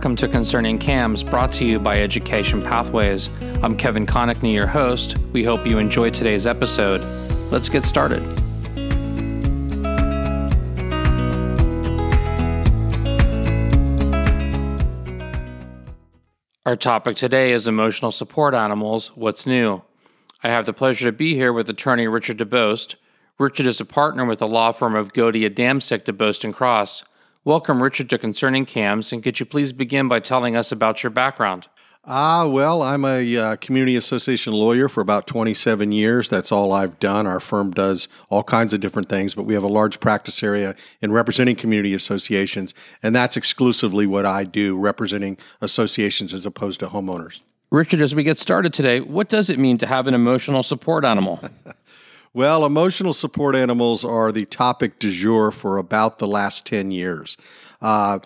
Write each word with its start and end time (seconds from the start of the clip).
Welcome 0.00 0.16
to 0.16 0.28
Concerning 0.28 0.78
CAMS, 0.78 1.22
brought 1.22 1.52
to 1.52 1.66
you 1.66 1.78
by 1.78 2.00
Education 2.00 2.62
Pathways. 2.62 3.28
I'm 3.62 3.76
Kevin 3.76 4.06
Connickney, 4.06 4.54
your 4.54 4.66
host. 4.66 5.18
We 5.34 5.44
hope 5.44 5.66
you 5.66 5.76
enjoy 5.76 6.08
today's 6.08 6.46
episode. 6.46 7.02
Let's 7.52 7.68
get 7.68 7.84
started. 7.84 8.22
Our 16.64 16.76
topic 16.76 17.18
today 17.18 17.52
is 17.52 17.66
emotional 17.66 18.10
support 18.10 18.54
animals. 18.54 19.08
What's 19.08 19.46
new? 19.46 19.82
I 20.42 20.48
have 20.48 20.64
the 20.64 20.72
pleasure 20.72 21.10
to 21.10 21.12
be 21.12 21.34
here 21.34 21.52
with 21.52 21.68
attorney 21.68 22.08
Richard 22.08 22.38
DeBoest. 22.38 22.94
Richard 23.38 23.66
is 23.66 23.82
a 23.82 23.84
partner 23.84 24.24
with 24.24 24.38
the 24.38 24.48
law 24.48 24.72
firm 24.72 24.94
of 24.94 25.12
Goede 25.12 25.34
Adamczyk 25.34 26.04
DeBoest 26.04 26.42
and 26.42 26.54
Cross. 26.54 27.04
Welcome, 27.42 27.82
Richard, 27.82 28.10
to 28.10 28.18
Concerning 28.18 28.66
CAMS, 28.66 29.12
and 29.12 29.22
could 29.22 29.40
you 29.40 29.46
please 29.46 29.72
begin 29.72 30.08
by 30.08 30.20
telling 30.20 30.56
us 30.56 30.70
about 30.70 31.02
your 31.02 31.08
background? 31.08 31.68
Ah, 32.04 32.46
well, 32.46 32.82
I'm 32.82 33.02
a 33.06 33.34
uh, 33.34 33.56
community 33.56 33.96
association 33.96 34.52
lawyer 34.52 34.90
for 34.90 35.00
about 35.00 35.26
27 35.26 35.90
years. 35.90 36.28
That's 36.28 36.52
all 36.52 36.70
I've 36.70 36.98
done. 36.98 37.26
Our 37.26 37.40
firm 37.40 37.70
does 37.70 38.08
all 38.28 38.42
kinds 38.42 38.74
of 38.74 38.80
different 38.80 39.08
things, 39.08 39.34
but 39.34 39.44
we 39.44 39.54
have 39.54 39.64
a 39.64 39.68
large 39.68 40.00
practice 40.00 40.42
area 40.42 40.76
in 41.00 41.12
representing 41.12 41.56
community 41.56 41.94
associations, 41.94 42.74
and 43.02 43.16
that's 43.16 43.38
exclusively 43.38 44.06
what 44.06 44.26
I 44.26 44.44
do, 44.44 44.76
representing 44.76 45.38
associations 45.62 46.34
as 46.34 46.44
opposed 46.44 46.80
to 46.80 46.88
homeowners. 46.88 47.40
Richard, 47.70 48.02
as 48.02 48.14
we 48.14 48.22
get 48.22 48.36
started 48.36 48.74
today, 48.74 49.00
what 49.00 49.30
does 49.30 49.48
it 49.48 49.58
mean 49.58 49.78
to 49.78 49.86
have 49.86 50.06
an 50.06 50.12
emotional 50.12 50.62
support 50.62 51.06
animal? 51.06 51.40
Well, 52.32 52.64
emotional 52.64 53.12
support 53.12 53.56
animals 53.56 54.04
are 54.04 54.30
the 54.30 54.44
topic 54.44 55.00
du 55.00 55.10
jour 55.10 55.50
for 55.50 55.78
about 55.78 56.18
the 56.18 56.28
last 56.28 56.64
10 56.64 56.92
years. 56.92 57.36
Uh, 57.82 58.20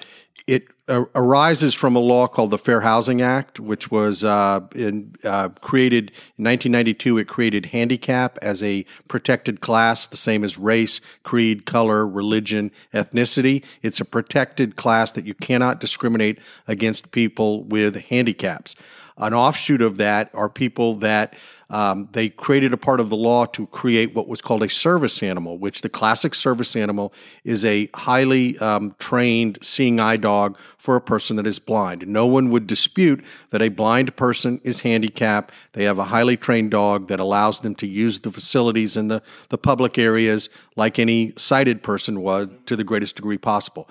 it 0.46 0.66
uh, 0.88 1.04
arises 1.14 1.72
from 1.72 1.96
a 1.96 2.00
law 2.00 2.26
called 2.26 2.50
the 2.50 2.58
Fair 2.58 2.82
Housing 2.82 3.22
Act, 3.22 3.58
which 3.58 3.90
was 3.90 4.22
uh, 4.22 4.60
in, 4.74 5.14
uh, 5.24 5.48
created 5.62 6.10
in 6.36 6.44
1992. 6.44 7.16
It 7.16 7.28
created 7.28 7.66
handicap 7.66 8.38
as 8.42 8.62
a 8.62 8.84
protected 9.08 9.62
class, 9.62 10.06
the 10.06 10.18
same 10.18 10.44
as 10.44 10.58
race, 10.58 11.00
creed, 11.22 11.64
color, 11.64 12.06
religion, 12.06 12.72
ethnicity. 12.92 13.64
It's 13.80 14.00
a 14.00 14.04
protected 14.04 14.76
class 14.76 15.12
that 15.12 15.26
you 15.26 15.32
cannot 15.32 15.80
discriminate 15.80 16.38
against 16.68 17.10
people 17.10 17.64
with 17.64 17.96
handicaps. 17.96 18.76
An 19.16 19.32
offshoot 19.32 19.80
of 19.80 19.96
that 19.96 20.28
are 20.34 20.50
people 20.50 20.96
that 20.96 21.34
um, 21.74 22.08
they 22.12 22.28
created 22.28 22.72
a 22.72 22.76
part 22.76 23.00
of 23.00 23.10
the 23.10 23.16
law 23.16 23.46
to 23.46 23.66
create 23.66 24.14
what 24.14 24.28
was 24.28 24.40
called 24.40 24.62
a 24.62 24.68
service 24.68 25.24
animal, 25.24 25.58
which 25.58 25.80
the 25.80 25.88
classic 25.88 26.32
service 26.32 26.76
animal 26.76 27.12
is 27.42 27.64
a 27.64 27.90
highly 27.96 28.56
um, 28.60 28.94
trained 29.00 29.58
seeing 29.60 29.98
eye 29.98 30.16
dog 30.16 30.56
for 30.78 30.94
a 30.94 31.00
person 31.00 31.34
that 31.34 31.48
is 31.48 31.58
blind. 31.58 32.06
No 32.06 32.26
one 32.26 32.50
would 32.50 32.68
dispute 32.68 33.24
that 33.50 33.60
a 33.60 33.70
blind 33.70 34.14
person 34.14 34.60
is 34.62 34.82
handicapped. 34.82 35.52
They 35.72 35.82
have 35.82 35.98
a 35.98 36.04
highly 36.04 36.36
trained 36.36 36.70
dog 36.70 37.08
that 37.08 37.18
allows 37.18 37.58
them 37.58 37.74
to 37.76 37.88
use 37.88 38.20
the 38.20 38.30
facilities 38.30 38.96
in 38.96 39.08
the, 39.08 39.20
the 39.48 39.58
public 39.58 39.98
areas 39.98 40.50
like 40.76 41.00
any 41.00 41.32
sighted 41.36 41.82
person 41.82 42.22
would 42.22 42.68
to 42.68 42.76
the 42.76 42.84
greatest 42.84 43.16
degree 43.16 43.38
possible 43.38 43.90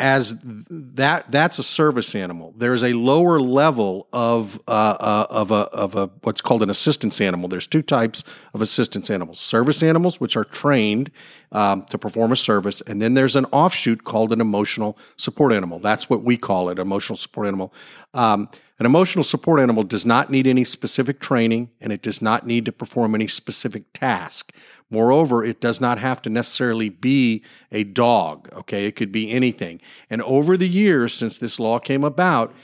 as 0.00 0.38
that 0.44 1.30
that's 1.30 1.58
a 1.58 1.62
service 1.62 2.14
animal. 2.14 2.54
There's 2.56 2.84
a 2.84 2.92
lower 2.92 3.40
level 3.40 4.06
of 4.12 4.60
uh, 4.68 4.70
uh, 4.70 5.26
of 5.28 5.50
a 5.50 5.54
of 5.54 5.94
a 5.96 6.06
what's 6.22 6.40
called 6.40 6.62
an 6.62 6.70
assistance 6.70 7.20
animal. 7.20 7.48
There's 7.48 7.66
two 7.66 7.82
types 7.82 8.22
of 8.54 8.62
assistance 8.62 9.10
animals: 9.10 9.40
service 9.40 9.82
animals, 9.82 10.20
which 10.20 10.36
are 10.36 10.44
trained 10.44 11.10
um, 11.52 11.82
to 11.84 11.98
perform 11.98 12.32
a 12.32 12.36
service, 12.36 12.80
and 12.82 13.00
then 13.00 13.14
there's 13.14 13.36
an 13.36 13.46
offshoot 13.46 14.04
called 14.04 14.32
an 14.32 14.40
emotional 14.40 14.98
support 15.16 15.52
animal. 15.52 15.78
That's 15.78 16.10
what 16.10 16.22
we 16.22 16.36
call 16.36 16.68
it, 16.68 16.78
emotional 16.78 17.16
support 17.16 17.46
animal. 17.46 17.72
Um, 18.14 18.48
an 18.78 18.86
emotional 18.86 19.24
support 19.24 19.60
animal 19.60 19.82
does 19.82 20.06
not 20.06 20.30
need 20.30 20.46
any 20.46 20.64
specific 20.64 21.20
training, 21.20 21.70
and 21.80 21.92
it 21.92 22.00
does 22.00 22.22
not 22.22 22.46
need 22.46 22.64
to 22.66 22.72
perform 22.72 23.14
any 23.14 23.26
specific 23.26 23.92
task. 23.92 24.52
Moreover, 24.88 25.44
it 25.44 25.60
does 25.60 25.80
not 25.80 25.98
have 25.98 26.22
to 26.22 26.30
necessarily 26.30 26.88
be 26.88 27.42
a 27.72 27.84
dog, 27.84 28.48
okay? 28.52 28.86
It 28.86 28.94
could 28.94 29.10
be 29.10 29.30
anything. 29.30 29.80
And 30.08 30.22
over 30.22 30.56
the 30.56 30.68
years 30.68 31.12
since 31.12 31.38
this 31.38 31.58
law 31.58 31.78
came 31.78 32.04
about, 32.04 32.54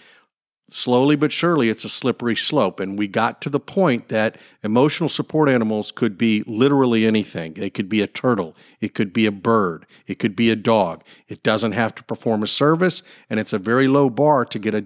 slowly 0.75 1.17
but 1.17 1.33
surely 1.33 1.69
it's 1.69 1.85
a 1.85 1.89
slippery 1.89 2.37
slope. 2.37 2.81
And 2.81 2.99
we 2.99 3.07
got 3.07 3.41
to 3.43 3.51
the 3.51 3.61
point 3.61 4.09
that 4.09 4.37
emotional 4.63 5.09
support 5.09 5.49
animals 5.49 5.93
could 5.93 6.19
be 6.19 6.43
literally 6.47 7.07
anything. 7.07 7.55
They 7.55 7.71
could 7.71 7.89
be 7.89 8.01
a 8.01 8.07
turtle. 8.07 8.55
It 8.81 8.95
could 8.95 9.13
be 9.13 9.27
a 9.27 9.33
bird. 9.33 9.87
It 10.07 10.19
could 10.19 10.37
be 10.37 10.51
a 10.51 10.57
dog. 10.57 11.03
It 11.29 11.43
doesn't 11.43 11.73
have 11.73 11.95
to 11.97 12.03
perform 12.03 12.43
a 12.43 12.47
service 12.47 13.03
and 13.31 13.39
it's 13.41 13.53
a 13.53 13.59
very 13.59 13.89
low 13.89 14.11
bar 14.11 14.45
to 14.45 14.59
get 14.59 14.75
a 14.75 14.85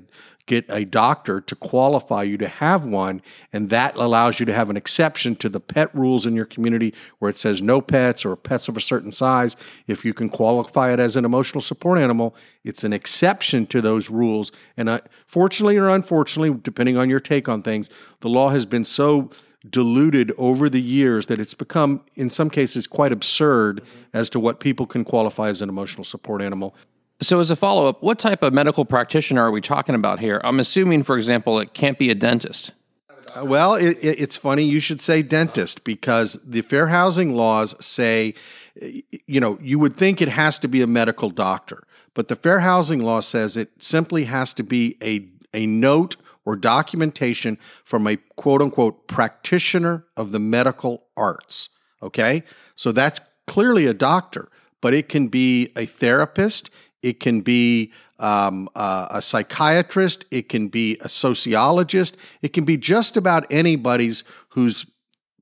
get 0.49 0.65
a 0.69 0.85
doctor 0.85 1.41
to 1.41 1.55
qualify 1.55 2.25
you 2.25 2.37
to 2.39 2.49
have 2.49 2.85
one. 2.85 3.23
And 3.53 3.71
that 3.71 3.95
allows 3.95 4.41
you 4.41 4.47
to 4.47 4.53
have 4.53 4.71
an 4.71 4.77
exception 4.77 5.37
to 5.37 5.49
the 5.49 5.61
pet 5.61 5.95
rules 5.95 6.27
in 6.27 6.35
your 6.35 6.45
community 6.45 6.93
where 7.21 7.29
it 7.29 7.39
says 7.39 7.63
no 7.63 7.81
pets 7.81 8.25
or 8.25 8.35
pets 8.35 8.67
of 8.67 8.77
a 8.77 8.81
certain 8.81 9.13
size. 9.13 9.57
If 9.87 10.05
you 10.05 10.13
can 10.13 10.29
qualify 10.29 10.93
it 10.93 10.99
as 10.99 11.15
an 11.15 11.25
emotional 11.25 11.61
support 11.61 11.99
animal, 11.99 12.35
it's 12.65 12.83
an 12.83 12.93
exception 12.93 13.67
to 13.67 13.81
those 13.81 14.11
rules. 14.11 14.51
And 14.77 14.89
uh, 14.89 15.01
fortunately 15.27 15.77
or 15.77 15.89
unfortunately, 15.89 16.59
depending 16.61 16.97
on 16.97 17.09
your 17.09 17.21
take 17.21 17.49
on 17.49 17.63
things, 17.63 17.89
the 18.21 18.29
law 18.29 18.49
has 18.49 18.67
been 18.67 18.85
so 18.85 19.31
diluted 19.69 20.33
over 20.39 20.69
the 20.69 20.81
years 20.81 21.27
that 21.27 21.39
it's 21.39 21.55
become, 21.55 22.01
in 22.15 22.31
some 22.31 22.49
cases, 22.49 22.87
quite 22.87 23.13
absurd 23.13 23.83
as 24.13 24.31
to 24.31 24.41
what 24.41 24.61
people 24.61 24.87
can 24.87 25.05
qualify 25.05 25.49
as 25.49 25.61
an 25.61 25.69
emotional 25.69 26.05
support 26.05 26.41
animal. 26.41 26.75
So, 27.21 27.41
as 27.41 27.51
a 27.51 27.56
follow 27.56 27.89
up, 27.89 28.03
what 28.03 28.19
type 28.19 28.43
of 28.43 28.53
medical 28.53 28.84
practitioner 28.84 29.43
are 29.43 29.51
we 29.51 29.61
talking 29.61 29.95
about 29.97 30.21
here? 30.21 30.41
I'm 30.45 30.61
assuming, 30.61 31.03
for 31.03 31.17
example, 31.17 31.59
it 31.59 31.75
can't 31.75 31.99
be 31.99 32.11
a 32.11 32.15
dentist. 32.15 32.71
Uh, 33.34 33.45
well, 33.45 33.75
it, 33.75 33.99
it, 34.01 34.21
it's 34.21 34.37
funny 34.37 34.62
you 34.62 34.79
should 34.79 35.03
say 35.03 35.23
dentist 35.23 35.83
because 35.84 36.39
the 36.45 36.61
fair 36.61 36.89
housing 36.89 37.34
laws 37.34 37.75
say, 37.84 38.34
you 39.27 39.41
know, 39.41 39.59
you 39.61 39.79
would 39.79 39.97
think 39.97 40.23
it 40.23 40.29
has 40.29 40.59
to 40.61 40.69
be 40.69 40.81
a 40.81 40.87
medical 40.87 41.31
doctor, 41.31 41.83
but 42.15 42.29
the 42.29 42.37
fair 42.37 42.61
housing 42.61 43.01
law 43.01 43.21
says 43.21 43.56
it 43.56 43.71
simply 43.79 44.25
has 44.25 44.53
to 44.53 44.62
be 44.62 44.97
a, 45.03 45.29
a 45.53 45.67
note 45.67 46.17
or 46.45 46.56
documentation 46.56 47.59
from 47.85 48.06
a 48.06 48.17
quote 48.37 48.62
unquote 48.62 49.06
practitioner 49.09 50.06
of 50.17 50.33
the 50.33 50.39
medical 50.39 51.05
arts. 51.17 51.69
Okay. 52.03 52.45
So 52.77 52.93
that's 52.93 53.21
clearly 53.47 53.87
a 53.87 53.95
doctor, 53.95 54.49
but 54.81 54.95
it 54.95 55.09
can 55.09 55.29
be 55.29 55.73
a 55.77 55.85
therapist, 55.85 56.71
it 57.03 57.21
can 57.21 57.41
be 57.41 57.93
um, 58.19 58.69
uh, 58.75 59.09
a 59.11 59.23
psychiatrist. 59.23 60.25
It 60.31 60.49
can 60.49 60.69
be 60.69 60.99
a 61.01 61.09
sociologist. 61.09 62.17
It 62.43 62.53
can 62.53 62.65
be 62.65 62.77
just 62.77 63.17
about 63.17 63.47
anybody's 63.51 64.25
whose 64.51 64.87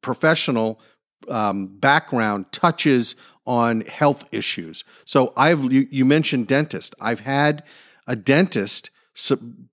professional 0.02 0.80
um, 1.28 1.66
background 1.66 2.52
touches 2.52 3.16
on 3.46 3.82
health 3.82 4.26
issues. 4.32 4.84
So 5.04 5.32
I've 5.36 5.72
you, 5.72 5.86
you 5.90 6.04
mentioned 6.04 6.48
dentist. 6.48 6.94
I've 7.00 7.20
had 7.20 7.62
a 8.06 8.16
dentist 8.16 8.90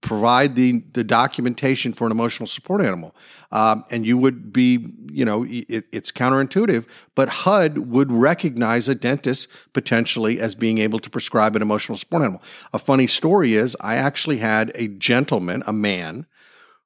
provide 0.01 0.55
the 0.55 0.83
the 0.93 1.03
documentation 1.03 1.93
for 1.93 2.05
an 2.05 2.11
emotional 2.11 2.47
support 2.47 2.81
animal, 2.81 3.15
um, 3.51 3.83
and 3.91 4.05
you 4.05 4.17
would 4.17 4.53
be, 4.53 4.93
you 5.11 5.25
know, 5.25 5.43
it, 5.47 5.85
it's 5.91 6.11
counterintuitive, 6.11 6.85
but 7.13 7.29
HUD 7.29 7.77
would 7.77 8.11
recognize 8.11 8.87
a 8.87 8.95
dentist 8.95 9.47
potentially 9.73 10.39
as 10.39 10.55
being 10.55 10.77
able 10.77 10.99
to 10.99 11.09
prescribe 11.09 11.55
an 11.55 11.61
emotional 11.61 11.97
support 11.97 12.23
animal. 12.23 12.41
A 12.71 12.79
funny 12.79 13.07
story 13.07 13.55
is, 13.55 13.75
I 13.81 13.95
actually 13.95 14.37
had 14.37 14.71
a 14.75 14.87
gentleman, 14.87 15.63
a 15.67 15.73
man, 15.73 16.25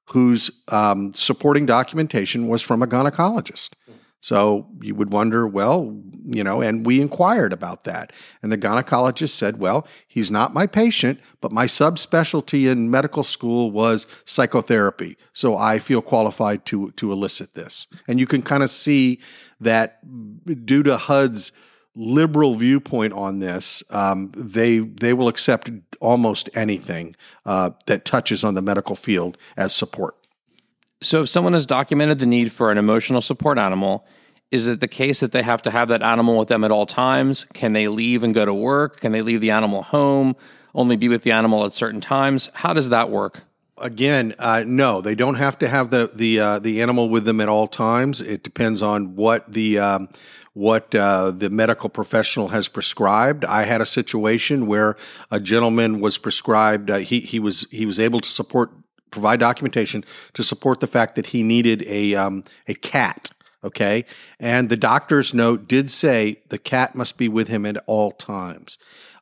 whose 0.06 0.50
um, 0.68 1.12
supporting 1.14 1.66
documentation 1.66 2.48
was 2.48 2.62
from 2.62 2.82
a 2.82 2.86
gynecologist. 2.86 3.70
So 4.20 4.66
you 4.80 4.94
would 4.94 5.12
wonder, 5.12 5.46
well, 5.46 5.96
you 6.24 6.42
know, 6.42 6.60
and 6.60 6.84
we 6.84 7.00
inquired 7.00 7.52
about 7.52 7.84
that. 7.84 8.12
And 8.42 8.50
the 8.50 8.58
gynecologist 8.58 9.30
said, 9.30 9.58
well, 9.58 9.86
he's 10.08 10.30
not 10.30 10.52
my 10.52 10.66
patient, 10.66 11.20
but 11.40 11.52
my 11.52 11.66
subspecialty 11.66 12.68
in 12.68 12.90
medical 12.90 13.22
school 13.22 13.70
was 13.70 14.06
psychotherapy. 14.24 15.16
So 15.32 15.56
I 15.56 15.78
feel 15.78 16.02
qualified 16.02 16.66
to, 16.66 16.90
to 16.92 17.12
elicit 17.12 17.54
this. 17.54 17.86
And 18.08 18.18
you 18.18 18.26
can 18.26 18.42
kind 18.42 18.62
of 18.62 18.70
see 18.70 19.20
that 19.60 20.00
due 20.66 20.82
to 20.82 20.96
HUD's 20.96 21.52
liberal 21.94 22.54
viewpoint 22.54 23.12
on 23.12 23.40
this, 23.40 23.82
um, 23.90 24.32
they 24.36 24.78
they 24.78 25.12
will 25.12 25.28
accept 25.28 25.70
almost 26.00 26.48
anything 26.54 27.16
uh, 27.44 27.70
that 27.86 28.04
touches 28.04 28.44
on 28.44 28.54
the 28.54 28.62
medical 28.62 28.94
field 28.94 29.36
as 29.56 29.74
support. 29.74 30.17
So, 31.00 31.22
if 31.22 31.28
someone 31.28 31.52
has 31.52 31.66
documented 31.66 32.18
the 32.18 32.26
need 32.26 32.50
for 32.50 32.72
an 32.72 32.78
emotional 32.78 33.20
support 33.20 33.56
animal, 33.56 34.04
is 34.50 34.66
it 34.66 34.80
the 34.80 34.88
case 34.88 35.20
that 35.20 35.32
they 35.32 35.42
have 35.42 35.62
to 35.62 35.70
have 35.70 35.88
that 35.88 36.02
animal 36.02 36.38
with 36.38 36.48
them 36.48 36.64
at 36.64 36.70
all 36.70 36.86
times? 36.86 37.46
Can 37.52 37.72
they 37.72 37.86
leave 37.86 38.22
and 38.22 38.34
go 38.34 38.44
to 38.44 38.54
work? 38.54 39.00
Can 39.00 39.12
they 39.12 39.22
leave 39.22 39.40
the 39.40 39.50
animal 39.50 39.82
home, 39.82 40.34
only 40.74 40.96
be 40.96 41.08
with 41.08 41.22
the 41.22 41.32
animal 41.32 41.64
at 41.64 41.72
certain 41.72 42.00
times? 42.00 42.50
How 42.54 42.72
does 42.72 42.88
that 42.88 43.10
work? 43.10 43.42
Again, 43.76 44.34
uh, 44.40 44.64
no, 44.66 45.00
they 45.00 45.14
don't 45.14 45.36
have 45.36 45.58
to 45.58 45.68
have 45.68 45.90
the 45.90 46.10
the 46.12 46.40
uh, 46.40 46.58
the 46.58 46.82
animal 46.82 47.08
with 47.08 47.24
them 47.24 47.40
at 47.40 47.48
all 47.48 47.68
times. 47.68 48.20
It 48.20 48.42
depends 48.42 48.82
on 48.82 49.14
what 49.14 49.52
the 49.52 49.78
um, 49.78 50.08
what 50.54 50.92
uh, 50.96 51.30
the 51.30 51.48
medical 51.48 51.88
professional 51.88 52.48
has 52.48 52.66
prescribed. 52.66 53.44
I 53.44 53.62
had 53.62 53.80
a 53.80 53.86
situation 53.86 54.66
where 54.66 54.96
a 55.30 55.38
gentleman 55.38 56.00
was 56.00 56.18
prescribed. 56.18 56.90
Uh, 56.90 56.98
he 56.98 57.20
he 57.20 57.38
was 57.38 57.68
he 57.70 57.86
was 57.86 58.00
able 58.00 58.18
to 58.18 58.28
support 58.28 58.72
provide 59.10 59.40
documentation 59.40 60.04
to 60.34 60.42
support 60.42 60.80
the 60.80 60.86
fact 60.86 61.14
that 61.16 61.26
he 61.26 61.42
needed 61.42 61.82
a 61.86 62.14
um, 62.14 62.44
a 62.66 62.74
cat. 62.74 63.30
Okay, 63.64 64.04
and 64.38 64.68
the 64.68 64.76
doctor's 64.76 65.34
note 65.34 65.66
did 65.66 65.90
say 65.90 66.40
the 66.48 66.58
cat 66.58 66.94
must 66.94 67.18
be 67.18 67.28
with 67.28 67.48
him 67.48 67.66
at 67.66 67.76
all 67.86 68.12
times. 68.12 68.78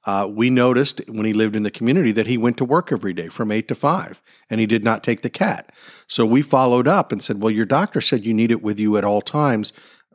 Uh, 0.06 0.24
we 0.30 0.48
noticed 0.48 1.00
when 1.08 1.26
he 1.26 1.32
lived 1.32 1.56
in 1.56 1.64
the 1.64 1.70
community 1.70 2.12
that 2.12 2.28
he 2.28 2.38
went 2.38 2.56
to 2.56 2.64
work 2.64 2.92
every 2.92 3.12
day 3.12 3.28
from 3.28 3.50
eight 3.50 3.66
to 3.66 3.74
five 3.74 4.22
and 4.48 4.60
he 4.60 4.66
did 4.66 4.84
not 4.84 5.02
take 5.02 5.22
the 5.22 5.28
cat. 5.28 5.72
So 6.06 6.24
we 6.24 6.42
followed 6.42 6.86
up 6.86 7.10
and 7.10 7.22
said, 7.22 7.40
Well, 7.40 7.50
your 7.50 7.66
doctor 7.66 8.00
said 8.00 8.24
you 8.24 8.32
need 8.32 8.52
it 8.52 8.62
with 8.62 8.78
you 8.78 8.96
at 8.96 9.04
all 9.04 9.20
times. 9.20 9.72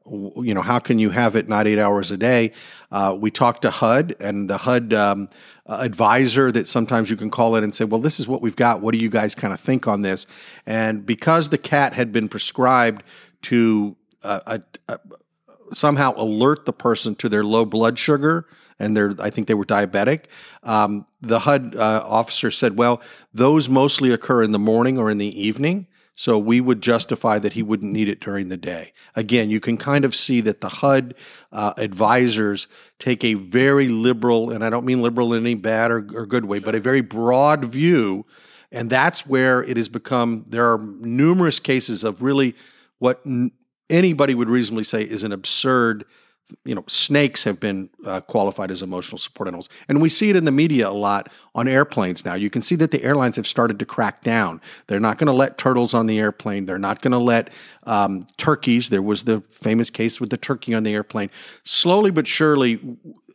You 0.09 0.53
know, 0.53 0.61
how 0.61 0.79
can 0.79 0.99
you 0.99 1.11
have 1.11 1.35
it 1.35 1.47
not 1.47 1.67
eight 1.67 1.79
hours 1.79 2.11
a 2.11 2.17
day? 2.17 2.53
Uh, 2.91 3.15
we 3.19 3.29
talked 3.29 3.61
to 3.61 3.69
HUD 3.69 4.15
and 4.19 4.49
the 4.49 4.57
HUD 4.57 4.93
um, 4.93 5.29
advisor 5.67 6.51
that 6.51 6.67
sometimes 6.67 7.09
you 7.09 7.15
can 7.15 7.29
call 7.29 7.55
it 7.55 7.63
and 7.63 7.73
say, 7.73 7.85
Well, 7.85 8.01
this 8.01 8.19
is 8.19 8.27
what 8.27 8.41
we've 8.41 8.55
got. 8.55 8.81
What 8.81 8.93
do 8.93 8.99
you 8.99 9.09
guys 9.09 9.35
kind 9.35 9.53
of 9.53 9.59
think 9.59 9.87
on 9.87 10.01
this? 10.01 10.25
And 10.65 11.05
because 11.05 11.49
the 11.49 11.57
cat 11.57 11.93
had 11.93 12.11
been 12.11 12.29
prescribed 12.29 13.03
to 13.43 13.95
uh, 14.23 14.59
somehow 15.71 16.13
alert 16.15 16.65
the 16.65 16.73
person 16.73 17.15
to 17.15 17.29
their 17.29 17.43
low 17.43 17.65
blood 17.65 17.97
sugar, 17.97 18.47
and 18.79 18.95
they're 18.95 19.15
I 19.19 19.29
think 19.29 19.47
they 19.47 19.53
were 19.53 19.65
diabetic. 19.65 20.25
Um, 20.63 21.05
the 21.21 21.39
HUD 21.39 21.75
uh, 21.75 22.03
officer 22.05 22.51
said, 22.51 22.77
"Well, 22.77 23.01
those 23.33 23.69
mostly 23.69 24.11
occur 24.11 24.43
in 24.43 24.51
the 24.51 24.59
morning 24.59 24.97
or 24.97 25.09
in 25.09 25.17
the 25.17 25.41
evening." 25.41 25.87
So 26.21 26.37
we 26.37 26.61
would 26.61 26.83
justify 26.83 27.39
that 27.39 27.53
he 27.53 27.63
wouldn't 27.63 27.91
need 27.91 28.07
it 28.07 28.19
during 28.19 28.49
the 28.49 28.55
day. 28.55 28.93
Again, 29.15 29.49
you 29.49 29.59
can 29.59 29.75
kind 29.75 30.05
of 30.05 30.13
see 30.13 30.39
that 30.41 30.61
the 30.61 30.69
HUD 30.69 31.15
uh, 31.51 31.73
advisors 31.77 32.67
take 32.99 33.23
a 33.23 33.33
very 33.33 33.87
liberal, 33.87 34.51
and 34.51 34.63
I 34.63 34.69
don't 34.69 34.85
mean 34.85 35.01
liberal 35.01 35.33
in 35.33 35.41
any 35.41 35.55
bad 35.55 35.89
or, 35.89 36.07
or 36.13 36.27
good 36.27 36.45
way, 36.45 36.59
but 36.59 36.75
a 36.75 36.79
very 36.79 37.01
broad 37.01 37.65
view. 37.65 38.27
And 38.71 38.87
that's 38.87 39.25
where 39.25 39.63
it 39.63 39.77
has 39.77 39.89
become, 39.89 40.45
there 40.47 40.71
are 40.71 40.77
numerous 40.77 41.59
cases 41.59 42.03
of 42.03 42.21
really 42.21 42.55
what 42.99 43.21
n- 43.25 43.49
anybody 43.89 44.35
would 44.35 44.47
reasonably 44.47 44.83
say 44.83 45.01
is 45.01 45.23
an 45.23 45.31
absurd 45.31 46.05
you 46.63 46.75
know, 46.75 46.83
snakes 46.87 47.43
have 47.43 47.59
been 47.59 47.89
uh, 48.05 48.21
qualified 48.21 48.71
as 48.71 48.81
emotional 48.81 49.17
support 49.17 49.47
animals. 49.47 49.69
And 49.87 50.01
we 50.01 50.09
see 50.09 50.29
it 50.29 50.35
in 50.35 50.45
the 50.45 50.51
media 50.51 50.89
a 50.89 50.91
lot 50.91 51.31
on 51.55 51.67
airplanes 51.67 52.25
now. 52.25 52.33
You 52.33 52.49
can 52.49 52.61
see 52.61 52.75
that 52.75 52.91
the 52.91 53.03
airlines 53.03 53.35
have 53.35 53.47
started 53.47 53.79
to 53.79 53.85
crack 53.85 54.21
down. 54.21 54.61
They're 54.87 54.99
not 54.99 55.17
going 55.17 55.27
to 55.27 55.33
let 55.33 55.57
turtles 55.57 55.93
on 55.93 56.07
the 56.07 56.19
airplane. 56.19 56.65
They're 56.65 56.79
not 56.79 57.01
going 57.01 57.11
to 57.11 57.17
let 57.17 57.49
um, 57.83 58.27
turkeys. 58.37 58.89
There 58.89 59.01
was 59.01 59.23
the 59.23 59.41
famous 59.49 59.89
case 59.89 60.19
with 60.19 60.29
the 60.29 60.37
turkey 60.37 60.73
on 60.73 60.83
the 60.83 60.93
airplane. 60.93 61.29
Slowly 61.63 62.11
but 62.11 62.27
surely, 62.27 62.79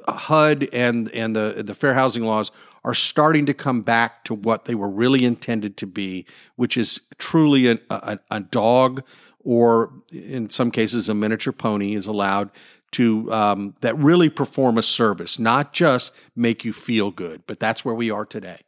HUD 0.08 0.68
and, 0.72 1.10
and 1.12 1.34
the, 1.34 1.62
the 1.64 1.74
fair 1.74 1.94
housing 1.94 2.24
laws 2.24 2.50
are 2.84 2.94
starting 2.94 3.46
to 3.46 3.54
come 3.54 3.82
back 3.82 4.24
to 4.24 4.34
what 4.34 4.66
they 4.66 4.74
were 4.74 4.88
really 4.88 5.24
intended 5.24 5.76
to 5.78 5.86
be, 5.86 6.24
which 6.54 6.76
is 6.76 7.00
truly 7.18 7.68
a, 7.68 7.78
a, 7.90 8.18
a 8.30 8.40
dog 8.40 9.02
or 9.46 9.92
in 10.10 10.50
some 10.50 10.72
cases 10.72 11.08
a 11.08 11.14
miniature 11.14 11.52
pony 11.52 11.94
is 11.94 12.08
allowed 12.08 12.50
to 12.92 13.32
um, 13.32 13.74
that 13.80 13.96
really 13.98 14.28
perform 14.28 14.78
a 14.78 14.82
service, 14.82 15.38
not 15.38 15.72
just 15.72 16.14
make 16.34 16.64
you 16.64 16.72
feel 16.72 17.10
good. 17.10 17.42
But 17.46 17.60
that's 17.60 17.84
where 17.84 17.94
we 17.94 18.10
are 18.10 18.24
today. 18.24 18.60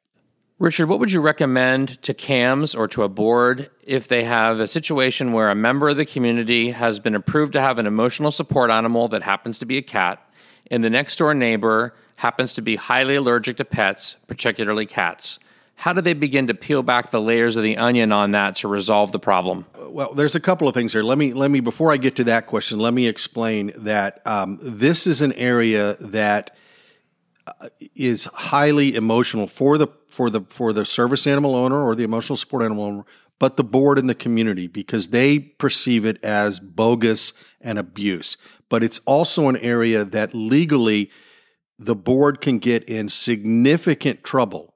Richard, 0.59 0.89
what 0.89 0.99
would 0.99 1.13
you 1.13 1.21
recommend 1.21 2.03
to 2.03 2.13
CAMS 2.13 2.75
or 2.75 2.89
to 2.89 3.05
a 3.05 3.09
board 3.09 3.71
if 3.87 4.09
they 4.09 4.25
have 4.25 4.59
a 4.59 4.67
situation 4.67 5.33
where 5.33 5.51
a 5.51 5.55
member 5.55 5.89
of 5.89 5.97
the 5.97 6.05
community 6.05 6.73
has 6.73 6.99
been 6.99 7.15
approved 7.15 7.53
to 7.53 7.61
have 7.61 7.79
an 7.79 7.87
emotional 7.87 8.33
support 8.33 8.69
animal 8.69 9.07
that 9.09 9.23
happens 9.23 9.61
to 9.61 9.67
be 9.67 9.79
a 9.79 9.83
cat, 9.83 10.21
and 10.69 10.83
the 10.83 10.91
next 10.91 11.17
door 11.17 11.33
neighbor 11.33 11.95
happens 12.17 12.53
to 12.55 12.61
be 12.61 12.75
highly 12.75 13.15
allergic 13.15 13.57
to 13.59 13.65
pets, 13.65 14.17
particularly 14.27 14.85
cats? 14.85 15.39
How 15.79 15.93
do 15.93 16.01
they 16.01 16.13
begin 16.13 16.49
to 16.49 16.55
peel 16.55 16.83
back 16.83 17.13
the 17.13 17.21
layers 17.21 17.55
of 17.55 17.63
the 17.63 17.77
onion 17.77 18.11
on 18.11 18.33
that 18.33 18.57
to 18.57 18.69
resolve 18.69 19.13
the 19.13 19.21
problem? 19.21 19.65
Well, 19.79 20.13
there's 20.13 20.35
a 20.35 20.41
couple 20.41 20.67
of 20.67 20.75
things 20.75 20.93
here. 20.93 21.05
Let 21.05 21.19
me 21.19 21.33
let 21.33 21.53
me 21.53 21.61
before 21.61 21.93
I 21.93 21.99
get 21.99 22.17
to 22.17 22.25
that 22.25 22.49
question, 22.49 22.81
let 22.81 22.93
me 22.93 23.07
explain 23.07 23.71
that 23.77 24.21
um, 24.27 24.59
this 24.61 25.07
is 25.07 25.23
an 25.23 25.33
area 25.35 25.95
that 26.01 26.57
uh, 27.47 27.69
highly 28.35 28.97
emotional 28.97 29.47
for 29.47 29.79
the 29.79 29.87
for 30.09 30.31
the 30.31 30.41
for 30.49 30.73
the 30.73 30.85
service 30.85 31.29
animal 31.29 31.55
owner 31.55 31.81
or 31.81 31.95
the 31.95 32.03
emotional 32.03 32.37
support 32.37 32.65
animal 32.65 32.83
owner, 32.83 33.05
but 33.39 33.57
the 33.57 33.63
board 33.63 34.01
and 34.01 34.11
the 34.11 34.17
community 34.17 34.67
because 34.67 35.11
they 35.11 35.39
perceive 35.39 36.05
it 36.05 36.23
as 36.25 36.59
bogus 36.59 37.33
and 37.61 37.79
abuse. 37.79 38.37
But 38.69 38.83
it's 38.83 38.99
also 39.07 39.49
an 39.49 39.57
area 39.57 40.05
that 40.05 40.35
legally 40.35 41.09
the 41.79 41.95
board 41.95 42.41
can 42.41 42.59
get 42.59 42.83
in 42.89 43.09
significant 43.09 44.25
trouble 44.25 44.75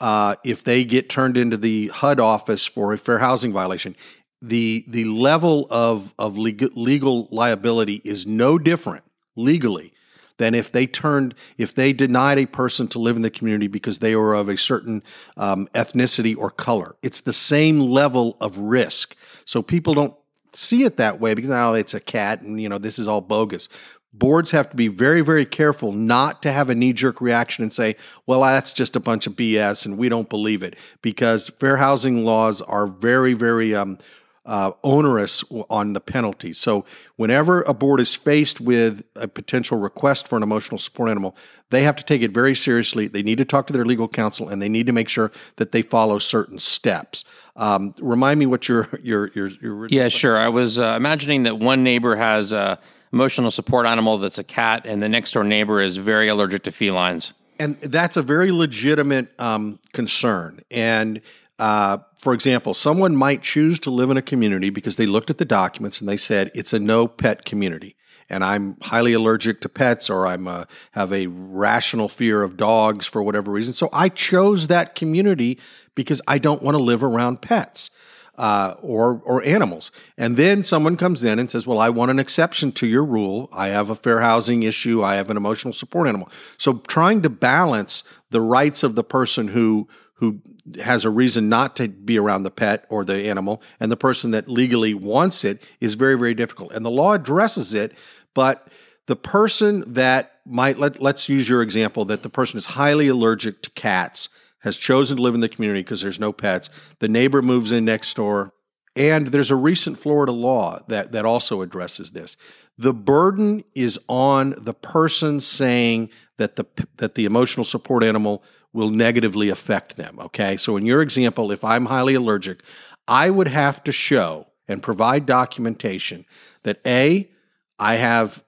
uh, 0.00 0.36
if 0.44 0.64
they 0.64 0.84
get 0.84 1.08
turned 1.08 1.36
into 1.36 1.56
the 1.56 1.88
HUD 1.88 2.20
office 2.20 2.66
for 2.66 2.92
a 2.92 2.98
fair 2.98 3.18
housing 3.18 3.52
violation, 3.52 3.96
the 4.42 4.84
the 4.88 5.04
level 5.04 5.66
of 5.70 6.12
of 6.18 6.36
legal, 6.36 7.28
liability 7.30 8.02
is 8.04 8.26
no 8.26 8.58
different 8.58 9.04
legally 9.36 9.92
than 10.36 10.54
if 10.54 10.72
they 10.72 10.86
turned 10.86 11.34
if 11.56 11.74
they 11.74 11.92
denied 11.92 12.38
a 12.38 12.46
person 12.46 12.88
to 12.88 12.98
live 12.98 13.16
in 13.16 13.22
the 13.22 13.30
community 13.30 13.68
because 13.68 14.00
they 14.00 14.16
were 14.16 14.34
of 14.34 14.48
a 14.48 14.58
certain 14.58 15.02
um, 15.36 15.68
ethnicity 15.74 16.36
or 16.36 16.50
color. 16.50 16.96
It's 17.02 17.22
the 17.22 17.32
same 17.32 17.80
level 17.80 18.36
of 18.40 18.58
risk. 18.58 19.16
So 19.44 19.62
people 19.62 19.94
don't 19.94 20.14
see 20.52 20.84
it 20.84 20.96
that 20.96 21.20
way 21.20 21.34
because 21.34 21.50
now 21.50 21.72
oh, 21.72 21.74
it's 21.74 21.94
a 21.94 22.00
cat 22.00 22.40
and 22.42 22.60
you 22.60 22.68
know 22.68 22.78
this 22.78 22.98
is 22.98 23.08
all 23.08 23.20
bogus 23.20 23.68
boards 24.16 24.52
have 24.52 24.70
to 24.70 24.76
be 24.76 24.88
very, 24.88 25.20
very 25.20 25.44
careful 25.44 25.92
not 25.92 26.42
to 26.42 26.52
have 26.52 26.70
a 26.70 26.74
knee 26.74 26.92
jerk 26.92 27.20
reaction 27.20 27.62
and 27.62 27.72
say, 27.72 27.96
well, 28.26 28.40
that's 28.40 28.72
just 28.72 28.96
a 28.96 29.00
bunch 29.00 29.26
of 29.26 29.34
BS 29.34 29.84
and 29.84 29.98
we 29.98 30.08
don't 30.08 30.30
believe 30.30 30.62
it 30.62 30.76
because 31.02 31.48
fair 31.58 31.76
housing 31.76 32.24
laws 32.24 32.62
are 32.62 32.86
very, 32.86 33.34
very 33.34 33.74
um, 33.74 33.98
uh, 34.46 34.72
onerous 34.82 35.42
on 35.70 35.94
the 35.94 36.00
penalty. 36.00 36.52
So, 36.52 36.84
whenever 37.16 37.62
a 37.62 37.72
board 37.72 38.00
is 38.00 38.14
faced 38.14 38.60
with 38.60 39.02
a 39.16 39.26
potential 39.26 39.78
request 39.78 40.28
for 40.28 40.36
an 40.36 40.42
emotional 40.42 40.76
support 40.76 41.10
animal, 41.10 41.34
they 41.70 41.82
have 41.82 41.96
to 41.96 42.04
take 42.04 42.20
it 42.20 42.30
very 42.30 42.54
seriously. 42.54 43.08
They 43.08 43.22
need 43.22 43.38
to 43.38 43.46
talk 43.46 43.66
to 43.68 43.72
their 43.72 43.86
legal 43.86 44.06
counsel, 44.06 44.48
and 44.48 44.60
they 44.60 44.68
need 44.68 44.86
to 44.86 44.92
make 44.92 45.08
sure 45.08 45.32
that 45.56 45.72
they 45.72 45.80
follow 45.80 46.18
certain 46.18 46.58
steps. 46.58 47.24
Um, 47.56 47.94
remind 48.00 48.38
me 48.38 48.44
what 48.46 48.68
your 48.68 48.88
your 49.02 49.30
your, 49.34 49.48
your 49.48 49.86
yeah, 49.86 50.08
sure. 50.08 50.36
I 50.36 50.48
was 50.48 50.78
uh, 50.78 50.94
imagining 50.96 51.44
that 51.44 51.58
one 51.58 51.82
neighbor 51.82 52.16
has. 52.16 52.52
Uh, 52.52 52.76
emotional 53.14 53.50
support 53.52 53.86
animal 53.86 54.18
that's 54.18 54.38
a 54.38 54.44
cat, 54.44 54.84
and 54.84 55.00
the 55.00 55.08
next 55.08 55.32
door 55.32 55.44
neighbor 55.44 55.80
is 55.80 55.96
very 55.98 56.28
allergic 56.28 56.64
to 56.64 56.72
felines. 56.72 57.32
And 57.60 57.80
that's 57.80 58.16
a 58.16 58.22
very 58.22 58.50
legitimate 58.50 59.28
um, 59.38 59.78
concern. 59.92 60.60
And 60.70 61.20
uh, 61.60 61.98
for 62.18 62.34
example, 62.34 62.74
someone 62.74 63.14
might 63.14 63.40
choose 63.42 63.78
to 63.80 63.90
live 63.90 64.10
in 64.10 64.16
a 64.16 64.22
community 64.22 64.68
because 64.68 64.96
they 64.96 65.06
looked 65.06 65.30
at 65.30 65.38
the 65.38 65.44
documents 65.44 66.00
and 66.00 66.08
they 66.08 66.16
said 66.16 66.50
it's 66.56 66.72
a 66.72 66.80
no 66.80 67.06
pet 67.06 67.44
community. 67.44 67.94
And 68.28 68.42
I'm 68.42 68.76
highly 68.82 69.12
allergic 69.12 69.60
to 69.60 69.68
pets, 69.68 70.10
or 70.10 70.26
I'm 70.26 70.48
uh, 70.48 70.64
have 70.92 71.12
a 71.12 71.28
rational 71.28 72.08
fear 72.08 72.42
of 72.42 72.56
dogs 72.56 73.06
for 73.06 73.22
whatever 73.22 73.52
reason. 73.52 73.74
So 73.74 73.88
I 73.92 74.08
chose 74.08 74.66
that 74.66 74.96
community 74.96 75.60
because 75.94 76.20
I 76.26 76.38
don't 76.38 76.62
want 76.62 76.76
to 76.76 76.82
live 76.82 77.04
around 77.04 77.42
pets 77.42 77.90
uh, 78.36 78.74
or 78.82 79.22
or 79.24 79.44
animals. 79.44 79.90
And 80.16 80.36
then 80.36 80.64
someone 80.64 80.96
comes 80.96 81.24
in 81.24 81.38
and 81.38 81.50
says, 81.50 81.66
"Well, 81.66 81.78
I 81.78 81.88
want 81.88 82.10
an 82.10 82.18
exception 82.18 82.72
to 82.72 82.86
your 82.86 83.04
rule. 83.04 83.48
I 83.52 83.68
have 83.68 83.90
a 83.90 83.94
fair 83.94 84.20
housing 84.20 84.62
issue. 84.62 85.02
I 85.02 85.16
have 85.16 85.30
an 85.30 85.36
emotional 85.36 85.72
support 85.72 86.08
animal." 86.08 86.28
So 86.58 86.74
trying 86.88 87.22
to 87.22 87.30
balance 87.30 88.04
the 88.30 88.40
rights 88.40 88.82
of 88.82 88.94
the 88.94 89.04
person 89.04 89.48
who 89.48 89.88
who 90.14 90.40
has 90.82 91.04
a 91.04 91.10
reason 91.10 91.48
not 91.48 91.76
to 91.76 91.88
be 91.88 92.18
around 92.18 92.44
the 92.44 92.50
pet 92.50 92.86
or 92.88 93.04
the 93.04 93.28
animal 93.28 93.60
and 93.80 93.92
the 93.92 93.96
person 93.96 94.30
that 94.30 94.48
legally 94.48 94.94
wants 94.94 95.44
it 95.44 95.62
is 95.80 95.94
very 95.94 96.16
very 96.16 96.34
difficult. 96.34 96.72
And 96.72 96.84
the 96.84 96.90
law 96.90 97.12
addresses 97.12 97.74
it, 97.74 97.92
but 98.34 98.68
the 99.06 99.16
person 99.16 99.84
that 99.92 100.40
might 100.46 100.78
let 100.78 101.00
let's 101.00 101.28
use 101.28 101.48
your 101.48 101.62
example 101.62 102.04
that 102.06 102.22
the 102.22 102.30
person 102.30 102.56
is 102.56 102.66
highly 102.66 103.08
allergic 103.08 103.62
to 103.62 103.70
cats 103.70 104.28
has 104.64 104.78
chosen 104.78 105.18
to 105.18 105.22
live 105.22 105.34
in 105.34 105.42
the 105.42 105.48
community 105.48 105.82
because 105.82 106.00
there's 106.00 106.18
no 106.18 106.32
pets. 106.32 106.70
The 106.98 107.08
neighbor 107.08 107.42
moves 107.42 107.70
in 107.70 107.84
next 107.84 108.16
door. 108.16 108.52
And 108.96 109.26
there's 109.28 109.50
a 109.50 109.56
recent 109.56 109.98
Florida 109.98 110.32
law 110.32 110.80
that, 110.88 111.12
that 111.12 111.26
also 111.26 111.60
addresses 111.60 112.12
this. 112.12 112.36
The 112.78 112.94
burden 112.94 113.62
is 113.74 113.98
on 114.08 114.54
the 114.56 114.72
person 114.72 115.38
saying 115.40 116.10
that 116.38 116.56
the, 116.56 116.64
that 116.96 117.14
the 117.14 117.26
emotional 117.26 117.64
support 117.64 118.02
animal 118.02 118.42
will 118.72 118.90
negatively 118.90 119.50
affect 119.50 119.96
them. 119.96 120.18
Okay. 120.18 120.56
So, 120.56 120.76
in 120.76 120.86
your 120.86 121.02
example, 121.02 121.52
if 121.52 121.62
I'm 121.62 121.86
highly 121.86 122.14
allergic, 122.14 122.62
I 123.06 123.30
would 123.30 123.48
have 123.48 123.84
to 123.84 123.92
show 123.92 124.46
and 124.66 124.82
provide 124.82 125.26
documentation 125.26 126.24
that 126.62 126.80
A, 126.86 127.30
I 127.78 127.96
have, 127.96 128.42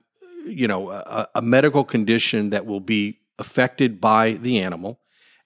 you 0.47 0.67
know, 0.67 0.91
a, 0.91 1.29
a 1.35 1.43
medical 1.43 1.85
condition 1.85 2.51
that 2.51 2.67
will 2.67 2.81
be 2.81 3.21
affected 3.39 4.01
by 4.01 4.33
the 4.33 4.61
animal 4.61 4.99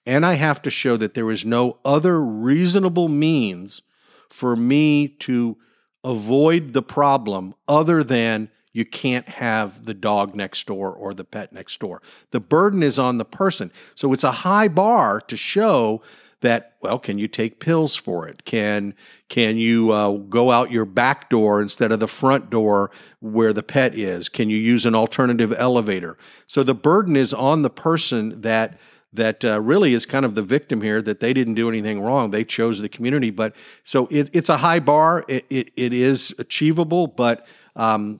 and 0.05 0.25
I 0.25 0.33
have 0.33 0.61
to 0.63 0.69
show 0.69 0.97
that 0.97 1.13
there 1.13 1.31
is 1.31 1.45
no 1.45 1.77
other 1.85 2.21
reasonable 2.21 3.07
means 3.07 3.83
for 4.29 4.55
me 4.55 5.07
to 5.07 5.57
avoid 6.03 6.73
the 6.73 6.81
problem 6.81 7.53
other 7.67 8.03
than 8.03 8.49
you 8.73 8.85
can't 8.85 9.27
have 9.27 9.85
the 9.85 9.93
dog 9.93 10.33
next 10.33 10.65
door 10.65 10.91
or 10.91 11.13
the 11.13 11.25
pet 11.25 11.51
next 11.51 11.79
door. 11.79 12.01
The 12.31 12.39
burden 12.39 12.81
is 12.83 12.97
on 12.97 13.17
the 13.17 13.25
person. 13.25 13.71
So 13.95 14.13
it's 14.13 14.23
a 14.23 14.31
high 14.31 14.69
bar 14.69 15.19
to 15.21 15.37
show 15.37 16.01
that 16.41 16.75
well 16.81 16.99
can 16.99 17.17
you 17.19 17.27
take 17.27 17.59
pills 17.59 17.95
for 17.95 18.27
it 18.27 18.43
can 18.45 18.95
can 19.29 19.57
you 19.57 19.91
uh, 19.91 20.11
go 20.11 20.51
out 20.51 20.71
your 20.71 20.85
back 20.85 21.29
door 21.29 21.61
instead 21.61 21.91
of 21.91 21.99
the 21.99 22.07
front 22.07 22.49
door 22.49 22.91
where 23.19 23.53
the 23.53 23.63
pet 23.63 23.95
is 23.95 24.27
can 24.27 24.49
you 24.49 24.57
use 24.57 24.85
an 24.85 24.95
alternative 24.95 25.53
elevator 25.55 26.17
so 26.47 26.63
the 26.63 26.73
burden 26.73 27.15
is 27.15 27.31
on 27.31 27.61
the 27.61 27.69
person 27.69 28.41
that 28.41 28.79
that 29.13 29.43
uh, 29.43 29.59
really 29.61 29.93
is 29.93 30.05
kind 30.05 30.25
of 30.25 30.35
the 30.35 30.41
victim 30.41 30.81
here 30.81 31.01
that 31.01 31.19
they 31.19 31.33
didn't 31.33 31.55
do 31.55 31.69
anything 31.69 32.01
wrong 32.01 32.31
they 32.31 32.43
chose 32.43 32.79
the 32.79 32.89
community 32.89 33.29
but 33.29 33.55
so 33.83 34.07
it, 34.11 34.29
it's 34.33 34.49
a 34.49 34.57
high 34.57 34.79
bar 34.79 35.25
it, 35.27 35.45
it, 35.49 35.71
it 35.75 35.93
is 35.93 36.33
achievable 36.37 37.07
but 37.07 37.45
um, 37.75 38.19